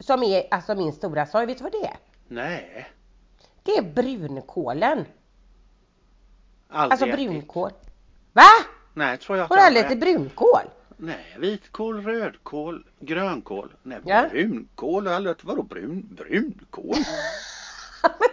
[0.00, 1.96] Som är alltså min stora sorg, vet du vad det är?
[2.28, 2.86] Nej.
[3.62, 5.04] Det är brunkålen.
[6.68, 7.70] Aldrig Alltså brunkål.
[8.34, 8.50] Va?
[8.94, 10.60] Nej tror jag Har du aldrig ätit brunkål?
[10.96, 13.72] Nej, vitkål, rödkål, grönkål.
[13.82, 14.26] Nej, Ja.
[14.30, 15.44] brunkål har jag aldrig hört.
[15.44, 16.94] Vadå brun, brunkål?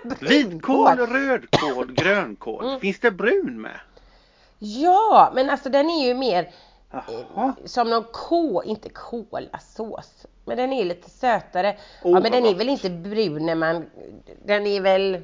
[0.03, 0.27] Brunkål?
[0.27, 2.65] Vitkål, rödkål, grönkål.
[2.65, 2.79] Mm.
[2.79, 3.79] Finns det brun med?
[4.59, 6.49] Ja, men alltså den är ju mer
[6.91, 7.53] Jaha.
[7.65, 10.25] som någon kål, inte kolasås.
[10.45, 11.77] Men den är lite sötare.
[12.03, 13.85] Oh, ja men den är väl inte brun när man,
[14.45, 15.17] den är väl...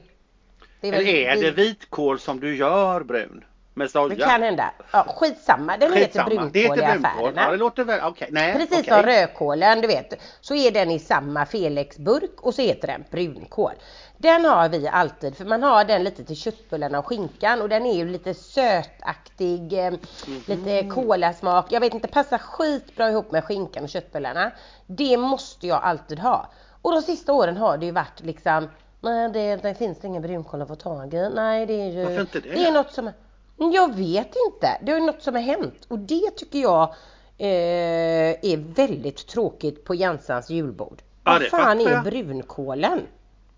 [0.82, 3.44] Det Eller är det vit- vitkål som du gör brun?
[3.78, 4.16] Med soja?
[4.16, 4.72] Det kan hända.
[4.92, 6.30] Ja, skitsamma, den heter Skitsamma.
[6.30, 7.42] brunkål Det heter i affärerna.
[7.42, 8.30] Ja, det låter väl, okej.
[8.32, 8.94] Nej, Precis okej.
[8.94, 10.14] som rödkålen, du vet.
[10.42, 13.74] Så är den i samma Felix-burk och så heter den brunkål.
[14.18, 17.86] Den har vi alltid, för man har den lite till köttbullarna och skinkan och den
[17.86, 19.94] är ju lite sötaktig, eh,
[20.48, 21.72] lite kolasmak.
[21.72, 24.52] Jag vet inte, passar skitbra ihop med skinkan och köttbullarna.
[24.88, 26.50] Det måste jag alltid ha.
[26.82, 28.70] Och de sista åren har det ju varit liksom
[29.02, 31.30] Nej, det, det finns ingen brunkål att få tag i.
[31.36, 32.04] Nej, det är ju...
[32.04, 32.50] Varför inte det?
[32.50, 33.12] Det är något som...
[33.58, 34.78] Jag vet inte.
[34.82, 36.84] Det är något som har hänt och det tycker jag
[37.38, 41.02] eh, är väldigt tråkigt på Jansans julbord.
[41.24, 42.04] Ja, Vad fan är jag.
[42.04, 43.02] brunkålen?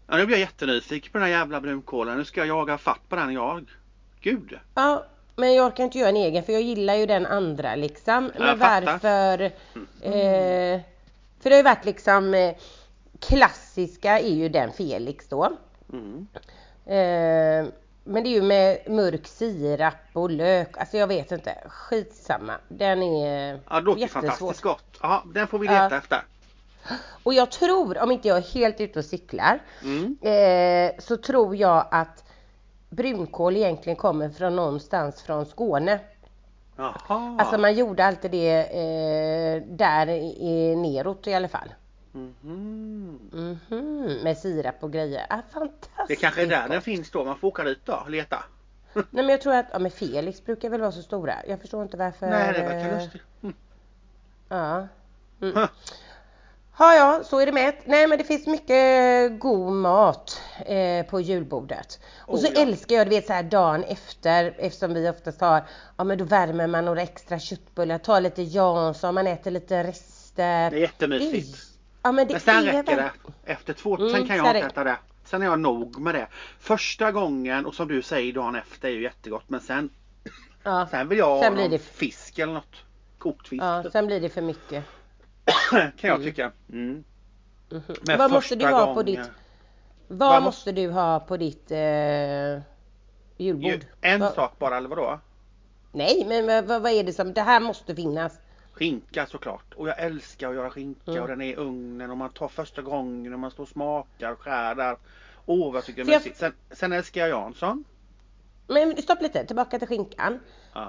[0.08, 2.18] Ja, nu blir jag jättenyfiken på den här jävla brunkålen.
[2.18, 3.66] Nu ska jag jaga fatt på den jag.
[4.22, 4.60] Gud.
[4.76, 8.32] Ja, men jag orkar inte göra en egen för jag gillar ju den andra liksom.
[8.38, 8.82] Jag Men fattar.
[8.86, 9.44] varför?
[10.02, 10.82] Eh,
[11.42, 12.56] för det har ju varit liksom eh,
[13.20, 15.50] klassiska är ju den Felix då.
[15.94, 16.28] Mm.
[16.86, 17.72] Eh,
[18.10, 20.78] men det är ju med mörk sirap och lök.
[20.78, 21.58] Alltså jag vet inte.
[21.66, 22.54] Skitsamma.
[22.68, 24.22] Den är Ja, det låter jättesvår.
[24.22, 24.98] fantastiskt gott.
[25.02, 25.98] Ja, den får vi leta Ja.
[25.98, 26.22] efter.
[27.24, 30.18] Och jag tror, om inte jag är helt ute och cyklar, Mm.
[30.22, 32.24] eh, så tror jag att
[32.90, 36.00] brunkål egentligen kommer från någonstans från Skåne.
[36.78, 37.36] Jaha.
[37.40, 41.70] Alltså man gjorde alltid det eh, där i, neråt i alla fall.
[42.12, 43.20] Mhm.
[43.32, 45.26] Mhm, med sirap och grejer.
[45.30, 46.72] Ah, fantastiskt Det kanske är där gott.
[46.72, 47.24] den finns då.
[47.26, 48.44] Man får åka dit då och leta.
[48.94, 51.36] Nej men jag tror att, ja men Felix brukar väl vara så stora.
[51.48, 52.28] Jag förstår inte varför.
[52.30, 53.22] Nej, det verkar eh, lustigt.
[53.44, 53.56] Mm.
[54.50, 54.88] Ja.
[55.42, 55.56] Mm.
[55.56, 55.68] Huh.
[56.80, 57.74] Ja, ja, så är det med.
[57.86, 62.00] Nej, men det finns mycket god mat eh, på julbordet.
[62.18, 62.62] Och Oh, så ja.
[62.62, 65.64] älskar jag, du vet så här dagen efter, eftersom vi oftast har,
[65.98, 70.70] ja men då värmer man några extra köttbullar, tar lite Jansson, man äter lite rester.
[70.70, 71.69] Det är jättemysigt.
[72.02, 72.96] Ja men det Men sen är räcker det.
[72.96, 74.98] verkligen- Efter två, Mm, sen kan jag inte äta det.
[75.24, 76.28] Sen är jag nog med det.
[76.60, 79.44] Första gången och som du säger dagen efter är ju jättegott.
[79.48, 79.90] Men sen,
[80.64, 82.76] Ja, sen vill jag Sen ha blir någon det- fisk eller något.
[83.18, 83.64] Kokt fisk.
[83.64, 84.84] ja, sen blir det för mycket.
[85.72, 86.52] kan jag tycka.
[86.72, 87.04] Mm.
[88.02, 89.32] Men Vad måste du ha på gången- ditt,
[90.08, 91.78] vad Vad måste du ha på ditt eh,
[93.38, 93.72] julbord?
[93.72, 95.20] Ju- En Vad- sak bara eller vadå?
[95.92, 98.34] Nej, men vad vad är det som, det här måste finnas.
[98.80, 99.74] Skinka såklart.
[99.76, 101.22] Och jag älskar att göra skinka Mm.
[101.22, 104.32] och den är i ugnen och man tar första gången och man står och smakar
[104.32, 104.98] och skär där.
[105.46, 106.38] Åh vad jag tycker jag- mysigt.
[106.38, 107.84] Sen, sen älskar jag Jansson.
[108.68, 110.40] Men stopp lite, tillbaka till skinkan.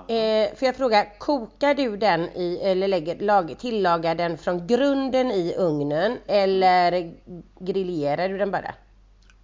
[0.09, 5.31] Eh, för jag frågar, kokar du den i, eller lägger, lag, tillagar den från grunden
[5.31, 7.13] i ugnen eller
[7.61, 8.75] grillerar du den bara?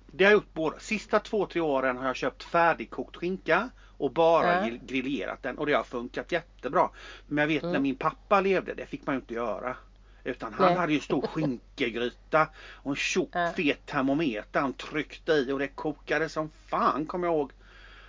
[0.07, 0.79] Det har jag gjort båda.
[0.79, 5.67] Sista två, tre åren har jag köpt färdigkokt skinka och bara grill- grillerat den och
[5.67, 6.89] det har funkat jättebra.
[7.27, 7.73] Men jag vet Mm.
[7.73, 9.77] när min pappa levde, det fick man ju inte göra.
[10.25, 10.77] Utan han Nej.
[10.77, 13.53] hade ju en stor skinkegryta och en tjock Ja.
[13.57, 17.53] fet termometer han tryckte i och det kokade som fan kommer jag ihåg.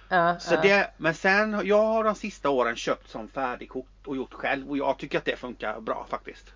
[0.10, 4.34] Ja, Så det, men sen, jag har de sista åren köpt som färdigkokt och gjort
[4.34, 6.54] själv och jag tycker att det funkar bra faktiskt.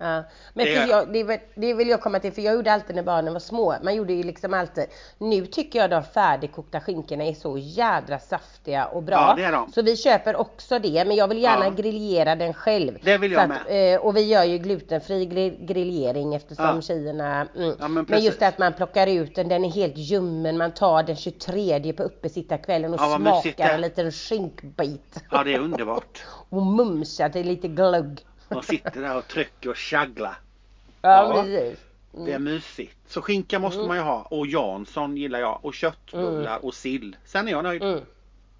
[0.00, 0.24] Ja.
[0.54, 3.02] Men Det jag, det, vill- det vill jag komma till, för jag gjorde alltid när
[3.02, 3.74] barnen var små.
[3.82, 4.84] Man gjorde ju liksom alltid.
[5.18, 9.14] Nu tycker jag de färdigkokta skinkorna är så jädra saftiga och bra.
[9.16, 9.72] Ja, det är de.
[9.72, 11.70] Så vi köper också det, men jag vill gärna Ja.
[11.70, 12.98] grillera den själv.
[13.02, 16.80] Det vill jag att, eh, Och vi gör ju glutenfri gri- grillering eftersom Ja.
[16.80, 17.46] tjejerna...
[17.56, 17.74] Mm.
[17.80, 20.58] Ja, men men just att man plockar ut den, den är helt ljummen.
[20.58, 25.22] Man tar den 23 på uppesittarkvällen och smakar en liten skinkbit.
[25.30, 26.24] Ja det är underbart.
[26.48, 28.24] och mumsar till lite glögg.
[28.48, 30.38] Man sitter där och trycker och käglar.
[31.02, 31.42] Ja, Ja.
[31.42, 31.78] precis.
[32.26, 32.96] Det är mysigt.
[33.08, 37.16] Så skinka måste man ju ha och Jansson gillar jag och köttbullar och sill.
[37.24, 37.82] Sen är jag nöjd.
[37.82, 38.00] Mm.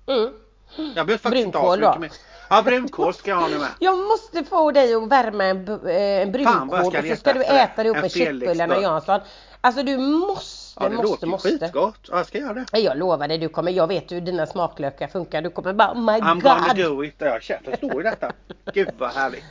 [0.07, 0.31] Mm.
[0.77, 1.96] Jag behöver faktiskt Brunkål då?
[1.98, 2.12] mer.
[2.51, 3.68] Ja brunkål ska jag ha nu med.
[3.79, 7.83] Jag måste få dig att värma en, eh, en brunkål och så ska du äta
[7.83, 8.81] det En med köttbullarna då.
[8.83, 9.20] Jansson.
[9.61, 11.48] Alltså du måste, Ja det måste, låter måste.
[11.48, 11.98] skitgott.
[12.11, 12.79] Ja, jag ska göra det.
[12.79, 15.42] Jag lovar dig, du kommer, jag vet hur dina smaklökar funkar.
[15.42, 16.77] Du kommer bara oh my I'm gonna god.
[16.77, 17.14] do it.
[17.18, 18.33] Jag förstår ju detta.
[18.74, 19.44] Gud vad härligt.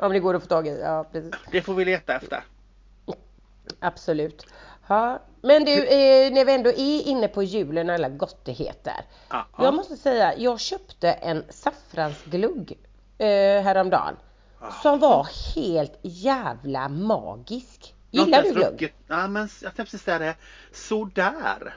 [0.00, 1.34] Om det går att få tag i, ja precis.
[1.50, 2.44] Det får vi leta efter.
[3.80, 4.46] Absolut.
[4.86, 5.22] Ja.
[5.40, 9.04] Men du, eh, när vi ändå är inne på julen och alla gottigheter.
[9.30, 9.46] Ja.
[9.58, 12.78] Jag måste säga, jag köpte en saffransglugg
[13.18, 13.26] eh,
[13.62, 14.16] häromdagen.
[14.60, 14.72] Ah.
[14.72, 17.94] Som var helt jävla magisk.
[18.10, 18.94] Gillar du glugg?
[19.06, 20.34] Ja men jag tänkte precis säga det.
[20.72, 21.74] Sådär.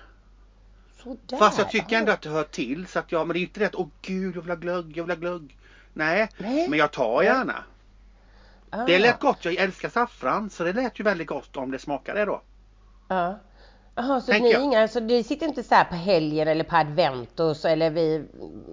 [1.04, 1.38] Sådär.
[1.38, 2.88] Fast jag tycker ändå att det hör till.
[2.88, 5.04] Så att jag, men det är inte att åh gud jag vill ha glögg, jag
[5.04, 5.58] vill ha glögg.
[5.94, 6.70] Nej, Nej.
[6.70, 7.64] men jag tar gärna.
[8.72, 9.46] Ah, Det lät gott.
[9.46, 12.42] Jag älskar saffran så det lät ju väldigt gott om det smakar det då.
[13.08, 13.40] Ja.
[13.96, 14.64] Jaha, så Tänker ni, jag.
[14.64, 17.90] inga, så det sitter inte så här på helgen eller på advent och så, eller
[17.90, 18.26] vi,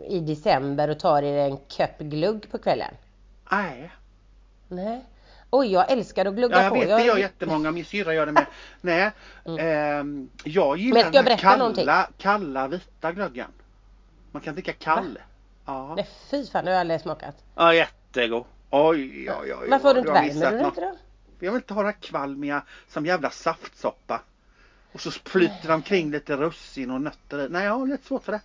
[0.09, 2.95] i december och tar er en kopp glugg på kvällen?
[3.53, 3.91] Nej.
[4.69, 5.05] Nej.
[5.51, 6.79] Oj, jag älskar att glugga Ja, jag på.
[6.81, 7.71] vet det gör jättemånga.
[7.71, 8.47] Min syrra gör det med.
[8.81, 9.11] Nej.
[9.59, 11.85] Ehm, jag Men gillar jag den här berätta någonting?
[11.85, 13.51] kalla, kalla vita glöggen.
[14.33, 15.19] Man kan dricka kall.
[15.67, 15.95] Ja.
[15.95, 17.35] Nej, fy fan, det har jag aldrig smakat.
[17.55, 18.45] ja, jättegod.
[18.71, 19.55] Oj, oj, oj.
[19.63, 19.69] oj.
[19.71, 20.93] Varför har du inte värmer du inte då?
[21.41, 24.21] Jag vill inte ha kvalmiga som jävla saftsoppa.
[24.93, 27.49] Och så flyter de kring lite russin och nötter i.
[27.49, 28.41] Nej, jag har lite svårt för det.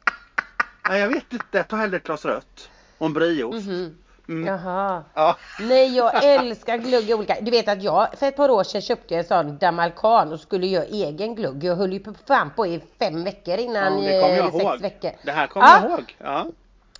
[0.89, 1.45] Nej, jag vet inte.
[1.57, 2.69] Jag tar hellre ett glas rött.
[2.97, 3.67] Och en brieost.
[3.67, 3.97] Mhm.
[4.27, 4.47] Mm.
[4.47, 5.03] Jaha.
[5.13, 5.37] Ja.
[5.59, 7.37] Nej, jag älskar glugg i olika.
[7.41, 10.67] Du vet att jag för ett par år sedan köpte en sån damalkan och skulle
[10.67, 11.63] göra egen glugg.
[11.63, 14.51] Jag höll ju på fan på i fem veckor innan, ja, det kommer eh, jag
[14.53, 14.81] sex ihåg.
[14.81, 15.11] veckor.
[15.23, 15.79] Det här kommer Ja.
[15.81, 16.15] jag ihåg.
[16.17, 16.45] Ja.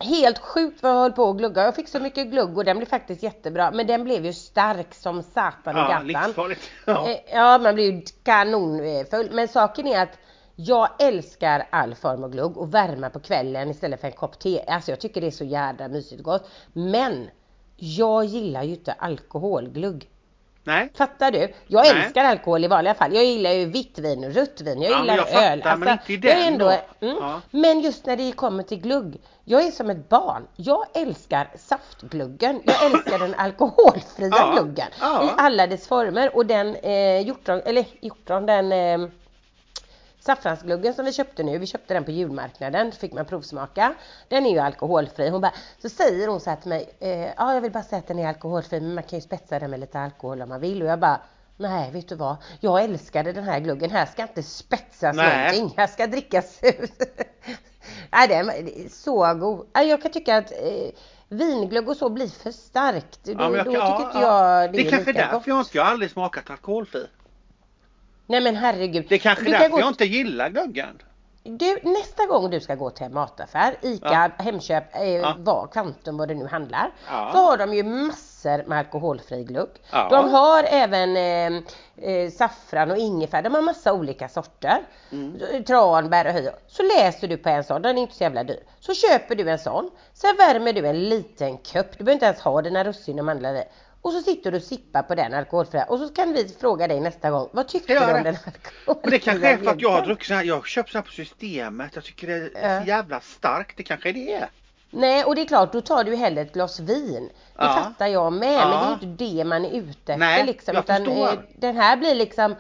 [0.04, 1.64] Helt sjukt vad jag höll på att glugga.
[1.64, 3.72] Jag fick så mycket glugg och den blev faktiskt jättebra.
[3.72, 6.08] Men den blev ju stark som satan och Ja, gattan.
[6.08, 6.62] livsfarligt.
[6.86, 7.10] Ja.
[7.10, 9.30] Eh, Ja, man blir ju kanonfull.
[9.32, 10.18] Men saken är att
[10.56, 14.64] jag älskar all form av glugg och värma på kvällen istället för en kopp te.
[14.68, 16.50] Alltså jag tycker det är så jädra mysigt och gott.
[16.74, 17.30] Men
[17.76, 20.10] jag gillar ju inte alkoholglugg.
[20.66, 20.90] Nej.
[20.96, 21.54] Fattar du?
[21.68, 22.04] Jag Nej.
[22.06, 23.16] älskar alkohol i vanliga fall.
[23.16, 24.82] Jag gillar ju vitt vin och rött vin.
[24.82, 25.62] Jag Ja, gillar jag fattar, öl.
[25.64, 26.66] Alltså, men inte i är den ändå,
[27.00, 27.08] då.
[27.08, 27.42] mm, Ja.
[27.52, 29.22] Men just när det kommer till glugg.
[29.46, 30.48] Jag är som ett barn.
[30.56, 32.62] Jag älskar saftgluggen.
[32.66, 34.88] Jag älskar den alkoholfria Ja, gluggen.
[35.02, 36.36] I alla dess former.
[36.36, 39.10] Och den eh, hjortron, eller hjortron, den eh,
[40.26, 43.94] Saffransgluggen som vi köpte nu, vi köpte den på julmarknaden, fick man provsmaka.
[44.28, 45.30] Den är ju alkoholfri.
[45.30, 48.00] Hon bara, så säger hon så här till mig, eh, ja jag vill bara säga
[48.00, 50.62] att den är alkoholfri men man kan ju spetsa den med lite alkohol om man
[50.62, 50.82] vill.
[50.82, 51.22] Och jag bara,
[51.58, 55.38] nej vet du vad, jag älskade den här gluggen, här ska inte spetsas Nej.
[55.38, 57.02] någonting, här ska drickas ut.
[58.12, 59.68] nej den är så god.
[59.74, 60.90] Jag kan tycka att eh,
[61.30, 63.20] vinglugg och så blir för starkt.
[63.24, 64.62] Då, Ja, jag då tycker ja, inte ja.
[64.62, 65.48] jag det, Det är kanske lika därför gott.
[65.48, 67.06] jag inte, jag har aldrig smakat alkoholfri.
[68.28, 69.06] Nej men herregud.
[69.10, 71.02] Det är kanske Du kan därför gå jag inte gillar glöggen.
[71.46, 75.36] Du, nästa gång du ska gå till en mataffär, ICA, Hemköp, eh, Ja.
[75.40, 76.92] vad, Kvantum, vad det nu handlar.
[77.08, 77.30] Ja.
[77.34, 79.70] Så har de ju massor med alkoholfri glugg.
[79.92, 80.08] Ja.
[80.10, 81.64] De har även eh,
[82.12, 84.78] eh, saffran och ingefära, de har massa olika sorter.
[85.12, 85.64] Mm.
[85.64, 86.50] Tranbär och höj.
[86.68, 88.64] Så läser du på en sån, den är inte så jävla dyr.
[88.80, 92.40] Så köper du en sån, sen värmer du en liten kopp, du behöver inte ens
[92.42, 93.64] ha dina russin och mandlar i.
[94.04, 97.00] Och så sitter du och sippar på den alkoholfria och så kan vi fråga dig
[97.00, 100.06] nästa gång, vad tyckte du om den alkoholfria det kanske är för att jag har
[100.06, 101.92] druckit så här, jag köpt så här på systemet.
[101.96, 103.78] Jag tycker det är så jävla starkt.
[103.78, 104.48] Det kanske är det.
[104.90, 107.30] Nej, och det är klart, då tar du ju hellre ett glas vin.
[107.34, 107.74] Det Ja.
[107.84, 108.68] fattar jag med, Ja.
[108.70, 110.74] men det är ju inte det man är ute efter Nej, liksom.
[110.76, 111.28] jag utan, förstår.
[111.28, 112.56] eh, den här blir liksom,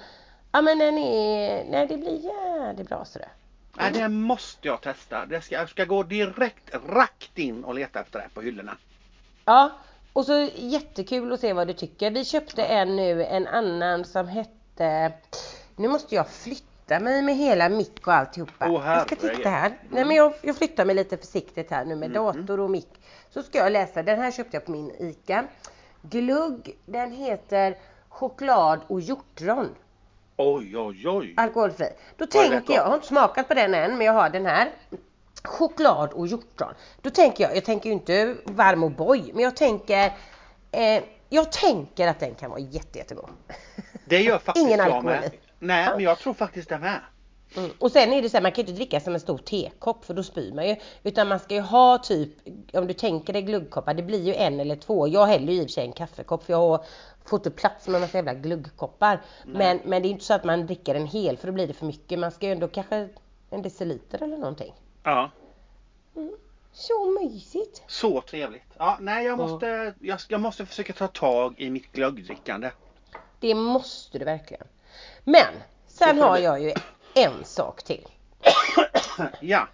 [0.51, 3.27] ja men den är, nej det blir jävligt bra sådär.
[3.73, 5.25] Nej, det måste jag testa.
[5.25, 8.77] Det ska, jag ska gå direkt rakt in och leta efter det på hyllorna.
[9.45, 9.71] Ja,
[10.13, 12.11] och så jättekul att se vad du tycker.
[12.11, 15.11] Vi köpte en nu, en annan som hette,
[15.75, 18.69] nu måste jag flytta mig med hela mick och alltihopa.
[18.69, 19.79] Åh, jag ska titta här.
[19.89, 23.01] Nej men jag, jag flyttar mig lite försiktigt här nu med dator och mick.
[23.29, 25.43] Så ska jag läsa, den här köpte jag på min ICA.
[26.01, 27.77] Glugg, den heter
[28.09, 29.69] choklad och hjortron.
[30.37, 31.33] Oj, oj, oj.
[31.37, 31.87] Alkoholfri.
[32.17, 34.71] Då tänker jag, jag har inte smakat på den än men jag har den här.
[35.43, 36.73] Choklad och hjortron.
[37.01, 40.13] Då tänker jag, jag tänker ju inte varm och boy men jag tänker
[40.71, 43.29] eh, Jag tänker att den kan vara jätte, jättegod.
[44.05, 45.31] Det gör faktiskt Ingen jag med.
[45.59, 46.99] Nej, men jag tror faktiskt det med.
[47.57, 47.71] Mm.
[47.79, 50.05] Och sen är det så här, man kan ju inte dricka som en stor tekopp
[50.05, 50.75] för då spyr man ju.
[51.03, 52.29] Utan man ska ju ha typ,
[52.73, 55.07] om du tänker dig gluggkoppar, det blir ju en eller två.
[55.07, 56.85] Jag häller ju i och för sig en kaffekopp för jag har
[57.25, 59.21] fått upp plats med en massa jävla gluggkoppar.
[59.45, 61.73] Men, men det är inte så att man dricker en hel för då blir det
[61.73, 62.19] för mycket.
[62.19, 63.09] Man ska ju ändå kanske
[63.49, 64.73] en deciliter eller någonting.
[65.03, 65.31] Ja,
[66.71, 67.83] Så mysigt!
[67.87, 68.63] så trevligt.
[68.77, 72.71] Ja, nej, jag måste, jag, jag måste försöka ta tag i mitt glöggdrickande.
[73.39, 74.67] Det måste du verkligen.
[75.23, 75.53] Men
[75.87, 76.73] sen har jag ju
[77.15, 78.07] en sak till.
[79.41, 79.67] Ja.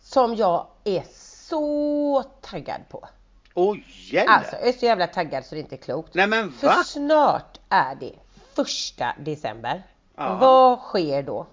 [0.00, 3.08] Som jag är så taggad på.
[3.54, 4.30] Oj, gäller.
[4.32, 6.14] Alltså jag är så jävla taggad så det inte är klokt.
[6.14, 6.84] Nej men För va?
[6.84, 8.12] snart är det
[8.54, 9.82] första december.
[10.16, 10.38] Ja.
[10.40, 11.46] Vad sker då?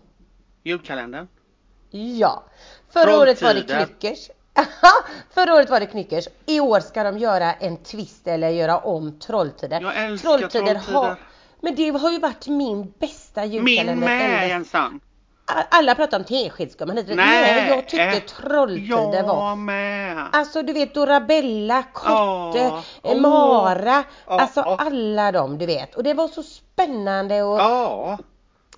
[0.63, 1.27] Julkalendern.
[1.95, 2.43] Ja,
[2.93, 3.85] förra året var det Trolltider.
[3.85, 4.29] Knyckers.
[5.33, 6.27] förra året var det Knyckers.
[6.45, 9.81] I år ska de göra en twist eller göra om Trolltider.
[9.81, 10.75] Jag älskar Trolltider.
[10.75, 11.15] Har,
[11.61, 13.95] men det har ju varit min bästa Min julkalender.
[14.07, 14.99] med ända- ensam.
[15.69, 17.05] Alla pratar om teskedsgumman hit.
[17.15, 20.27] Nej, jag tyckte eh, Trolltider jag var med.
[20.33, 23.21] Alltså du vet Dorabella, Kotte, eh, Åh.
[23.21, 24.77] Mara, Ja, alltså ja.
[24.79, 25.95] alla de du vet.
[25.95, 27.59] Och det var så spännande och.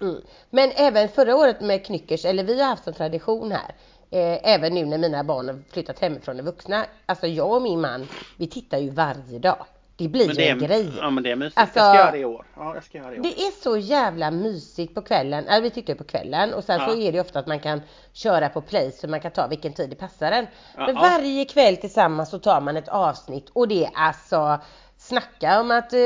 [0.02, 0.22] Mm.
[0.50, 3.76] Men även förra året med Knyckers, eller vi har haft en tradition här.
[4.12, 6.86] Eh, även nu när mina barn har flyttat hemifrån och vuxna.
[7.06, 9.66] Alltså jag och min man, vi tittar ju varje dag.
[9.98, 10.92] Det blir Men ju det en är, grej.
[11.00, 11.58] ja men det är mysigt.
[11.58, 12.46] Alltså- jag ska göra det i år.
[12.56, 13.24] Ja, jag ska göra det i år.
[13.24, 15.48] Det är så jävla mysigt på kvällen.
[15.48, 16.88] Äh, vi tittar ju på kvällen och sen Ja.
[16.88, 17.82] så är det ju ofta att man kan
[18.14, 20.48] köra på play så man kan ta vilken tid det passar en.
[20.78, 24.60] Ja, Men varje kväll tillsammans så tar man ett avsnitt och det är alltså
[24.98, 26.00] snacka om att eh,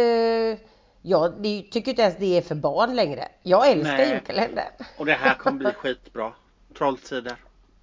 [1.01, 3.27] jag det, tycker inte ens det är för barn längre.
[3.43, 4.09] Jag älskar Nej.
[4.09, 4.65] julkalendern.
[4.97, 6.33] Och det här kommer bli skitbra.
[6.77, 7.35] Trolltider.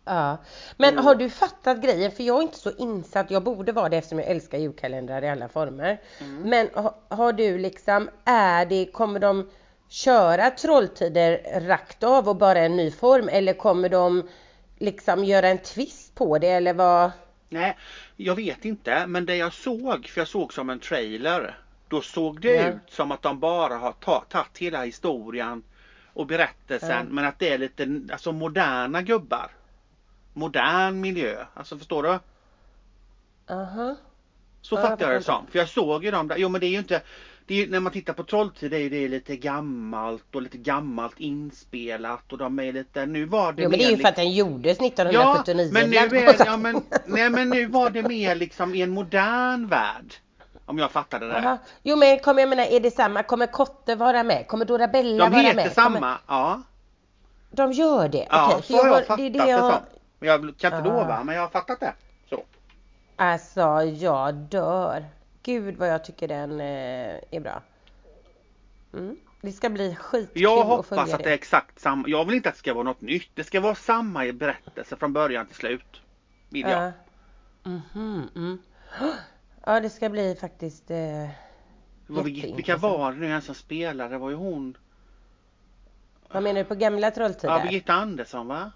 [0.04, 0.36] Ja.
[0.76, 1.04] Men Mm.
[1.04, 2.12] har du fattat grejen?
[2.12, 3.30] För jag är inte så insatt.
[3.30, 6.00] Jag borde vara det eftersom jag älskar julkalendrar i alla former.
[6.20, 6.42] Mm.
[6.50, 9.50] Men ha, har du liksom, är det, kommer de
[9.88, 13.28] köra Trolltider rakt av och bara en ny form?
[13.28, 14.28] Eller kommer de
[14.78, 17.10] liksom göra en twist på det eller vad?
[17.48, 17.76] Nej,
[18.16, 19.06] jag vet inte.
[19.06, 21.58] Men det jag såg, för jag såg som en trailer.
[21.88, 22.68] Då såg det Ja.
[22.68, 25.62] ut som att de bara har ta- tagit hela historien
[26.12, 26.90] och berättelsen.
[27.08, 27.12] Ja.
[27.14, 29.50] Men att det är lite alltså, moderna gubbar.
[30.32, 31.44] Modern miljö.
[31.54, 32.18] Alltså förstår du?
[33.54, 33.96] Aha.
[34.62, 35.46] Så Ja, fattar jag det som.
[35.50, 36.36] För jag såg ju dem där.
[36.36, 37.02] Jo men det är ju inte
[37.46, 42.32] det är när man tittar på Trolltid är det lite gammalt och lite gammalt inspelat
[42.32, 44.32] och de är lite, nu var det Jo men det är ju för att den
[44.34, 45.70] gjordes Ja, 1979.
[45.72, 49.68] men nu är, ja, men, nej men nu var det mer liksom i en modern
[49.68, 50.14] värld.
[50.66, 51.52] Om jag fattade det Aha.
[51.52, 51.60] rätt.
[51.82, 53.22] Jo men kommer jag menar, är det samma?
[53.22, 54.46] Kommer Kotte vara med?
[54.48, 55.72] Kommer Dorabella De vara heter med?
[55.72, 56.16] samma, Kommer...
[56.26, 56.62] ja.
[57.50, 58.26] De gör det?
[58.30, 59.72] Ja, för så har jag har- fattat det, det, det jag...
[59.72, 59.82] som.
[60.18, 60.92] Men jag kan inte Ah.
[60.92, 61.92] lova, men jag har fattat det.
[62.30, 62.42] Så.
[63.16, 65.04] Alltså jag dör.
[65.42, 67.62] Gud vad jag tycker den eh, är bra.
[68.94, 69.16] Mm.
[69.40, 72.08] Det ska bli skitkul Jag hoppas att det är exakt samma.
[72.08, 73.30] Jag vill inte att det ska vara något nytt.
[73.34, 76.00] Det ska vara samma berättelse från början till slut.
[76.48, 76.82] Vill jag.
[76.82, 76.92] Ja.
[77.62, 78.58] Mhm, mm.
[79.68, 84.10] Ja det ska bli faktiskt eh, Det var, nu ens som spelade?
[84.10, 84.76] Det var ju hon.
[86.32, 87.54] Vad menar du på gamla Trolltider?
[87.54, 88.72] Ja, Birgitta Andersson va?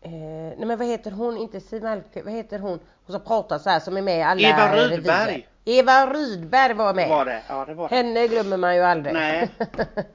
[0.00, 2.80] Eh, nej men vad heter hon, inte Siw Malmkvist, vad heter hon?
[3.06, 5.48] Hon som pratar så här som är med i alla Eva Rydberg.
[5.64, 7.08] Eva Rydberg var med.
[7.08, 7.42] Var det?
[7.48, 7.94] Ja, det var det.
[7.94, 9.14] Henne glömmer man ju aldrig.
[9.14, 9.50] Nej.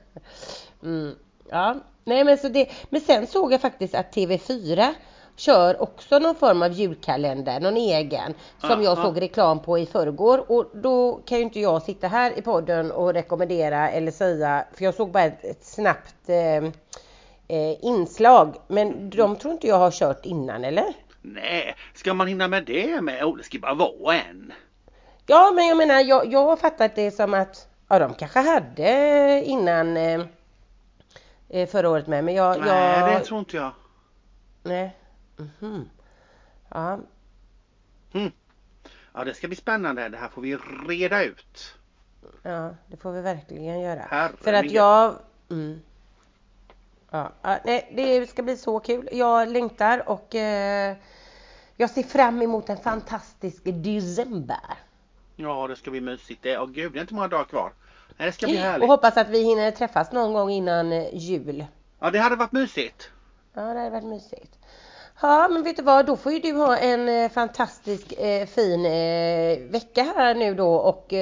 [0.83, 1.15] mm,
[1.49, 4.93] ja, nej men så det, men sen såg jag faktiskt att TV4
[5.38, 9.03] kör också någon form av julkalender, någon egen, som jag Aha.
[9.03, 12.91] såg reklam på i förrgår och då kan ju inte jag sitta här i podden
[12.91, 16.63] och rekommendera eller säga, för jag såg bara ett, ett snabbt eh,
[17.47, 20.93] eh, inslag, men de tror inte jag har kört innan eller?
[21.21, 23.23] Nej, ska man hinna med det med?
[23.23, 24.53] Oh, det ska bara vara en.
[25.25, 29.43] Ja, men jag menar, jag, jag har fattat det som att ja, de kanske hade
[29.45, 30.21] innan eh,
[31.49, 32.59] eh, förra året med, men jag...
[32.59, 33.71] Nej, jag det tror inte jag.
[34.63, 34.95] Nej.
[35.38, 35.89] Mhm.
[36.69, 36.99] Ja,
[39.13, 40.09] Ja, det ska bli spännande.
[40.09, 40.57] Det här får vi
[40.88, 41.75] reda ut.
[42.43, 44.01] ja, det får vi verkligen göra.
[44.01, 45.15] Herre För att jag...
[45.49, 45.81] Mm.
[47.11, 47.31] Ja,
[47.65, 49.09] nej, det ska bli så kul.
[49.11, 50.95] Jag längtar och eh,
[51.75, 54.77] jag ser fram emot en fantastisk december.
[55.35, 56.43] Ja, det ska bli mysigt.
[56.43, 57.71] Det, åh gud, det är inte många dagar kvar.
[58.17, 58.83] Nej, det ska bli härligt.
[58.83, 61.65] Och hoppas att vi hinner träffas någon gång innan eh, jul.
[61.99, 63.11] Ja, det hade varit mysigt.
[63.53, 64.56] Ja, det hade varit mysigt.
[65.22, 68.86] Ja, men vet du vad, då får ju du ha en eh, fantastisk eh, fin
[68.86, 71.13] eh, vecka här nu då och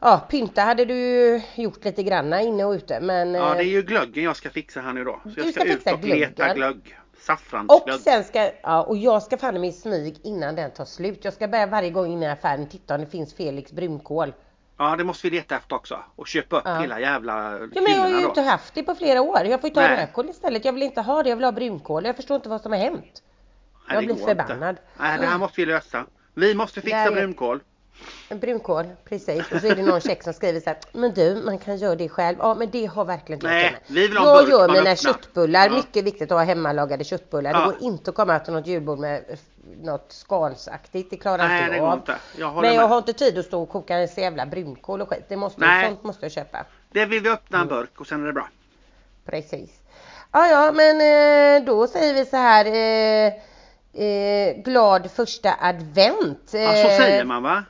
[0.00, 3.82] ja, pynta hade du gjort lite granna inne och ute men Ja, det är ju
[3.82, 5.20] glöggen jag ska fixa här nu då.
[5.24, 6.56] Så Du jag ska ska, ut och leta glöggen.
[6.56, 6.96] glögg.
[7.12, 8.00] och Saffransglögg.
[8.00, 11.24] sen ska, ja och jag ska fan i smyg innan den tar slut.
[11.24, 14.32] Jag ska börja varje gång innan i affären titta om det finns Felix brunkål.
[14.82, 15.98] Ja, det måste vi leta efter också.
[16.16, 16.78] Och köpa upp Ja.
[16.80, 19.44] hela jävla Ja men jag har ju inte haft det på flera år.
[19.44, 19.96] Jag får ju ta Nej.
[20.00, 20.64] rödkål istället.
[20.64, 22.04] Jag vill inte ha det, jag vill ha brunkål.
[22.04, 23.22] Jag förstår inte vad som har hänt.
[23.88, 24.68] Nej, jag det blir förbannad.
[24.70, 24.82] Inte.
[24.98, 26.04] Nej, det här måste vi lösa.
[26.34, 27.60] Vi måste Det fixa är- brunkål.
[28.30, 29.52] Brunkål, precis.
[29.52, 31.94] Och så är det någon check som skriver så här, men du, man kan göra
[31.94, 32.36] det själv.
[32.40, 34.94] Ja, men det har verkligen inte Nej, vi vill ha Jag gör mina öppnar.
[34.96, 35.72] köttbullar, Ja.
[35.72, 37.52] mycket viktigt att ha hemmalagade köttbullar.
[37.52, 37.64] Det Ja.
[37.64, 39.24] går inte att komma till något julbord med
[39.82, 41.98] något skalsaktigt, det klarar Nej, inte jag av.
[41.98, 42.16] inte.
[42.38, 42.88] Jag Men jag med.
[42.88, 45.24] har inte tid att stå och koka en jävla brunkål och skit.
[45.28, 45.86] Det måste, Nej.
[45.88, 46.64] Sånt måste jag köpa.
[46.92, 47.68] Det vill vi öppna Mm.
[47.68, 48.48] en burk och sen är det bra.
[49.24, 49.70] Precis.
[50.32, 52.66] Ja, ja, men eh, då säger vi så här.
[52.66, 53.32] Eh,
[54.04, 56.50] eh, glad första advent.
[56.52, 57.64] Ja, så Eh, säger man va?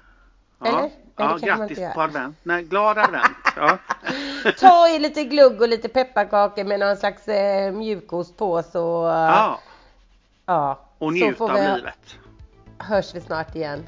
[0.58, 0.90] Ja, eller?
[1.16, 2.36] Ja man grattis på advent.
[2.42, 3.36] Nej, glad advent.
[3.56, 3.78] Ja.
[4.60, 9.58] Ta i lite glugg och lite pepparkakor med någon slags eh, mjukost på så ja,
[10.46, 10.78] ja.
[11.00, 12.18] Och så njut får av vi, livet.
[12.78, 13.86] hörs vi snart igen.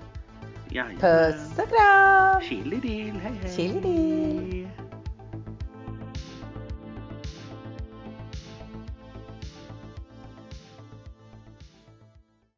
[0.68, 0.98] Jajamän.
[1.00, 2.40] Puss och kram!
[2.40, 3.56] Chili dill, hej hej.
[3.56, 4.68] Chili.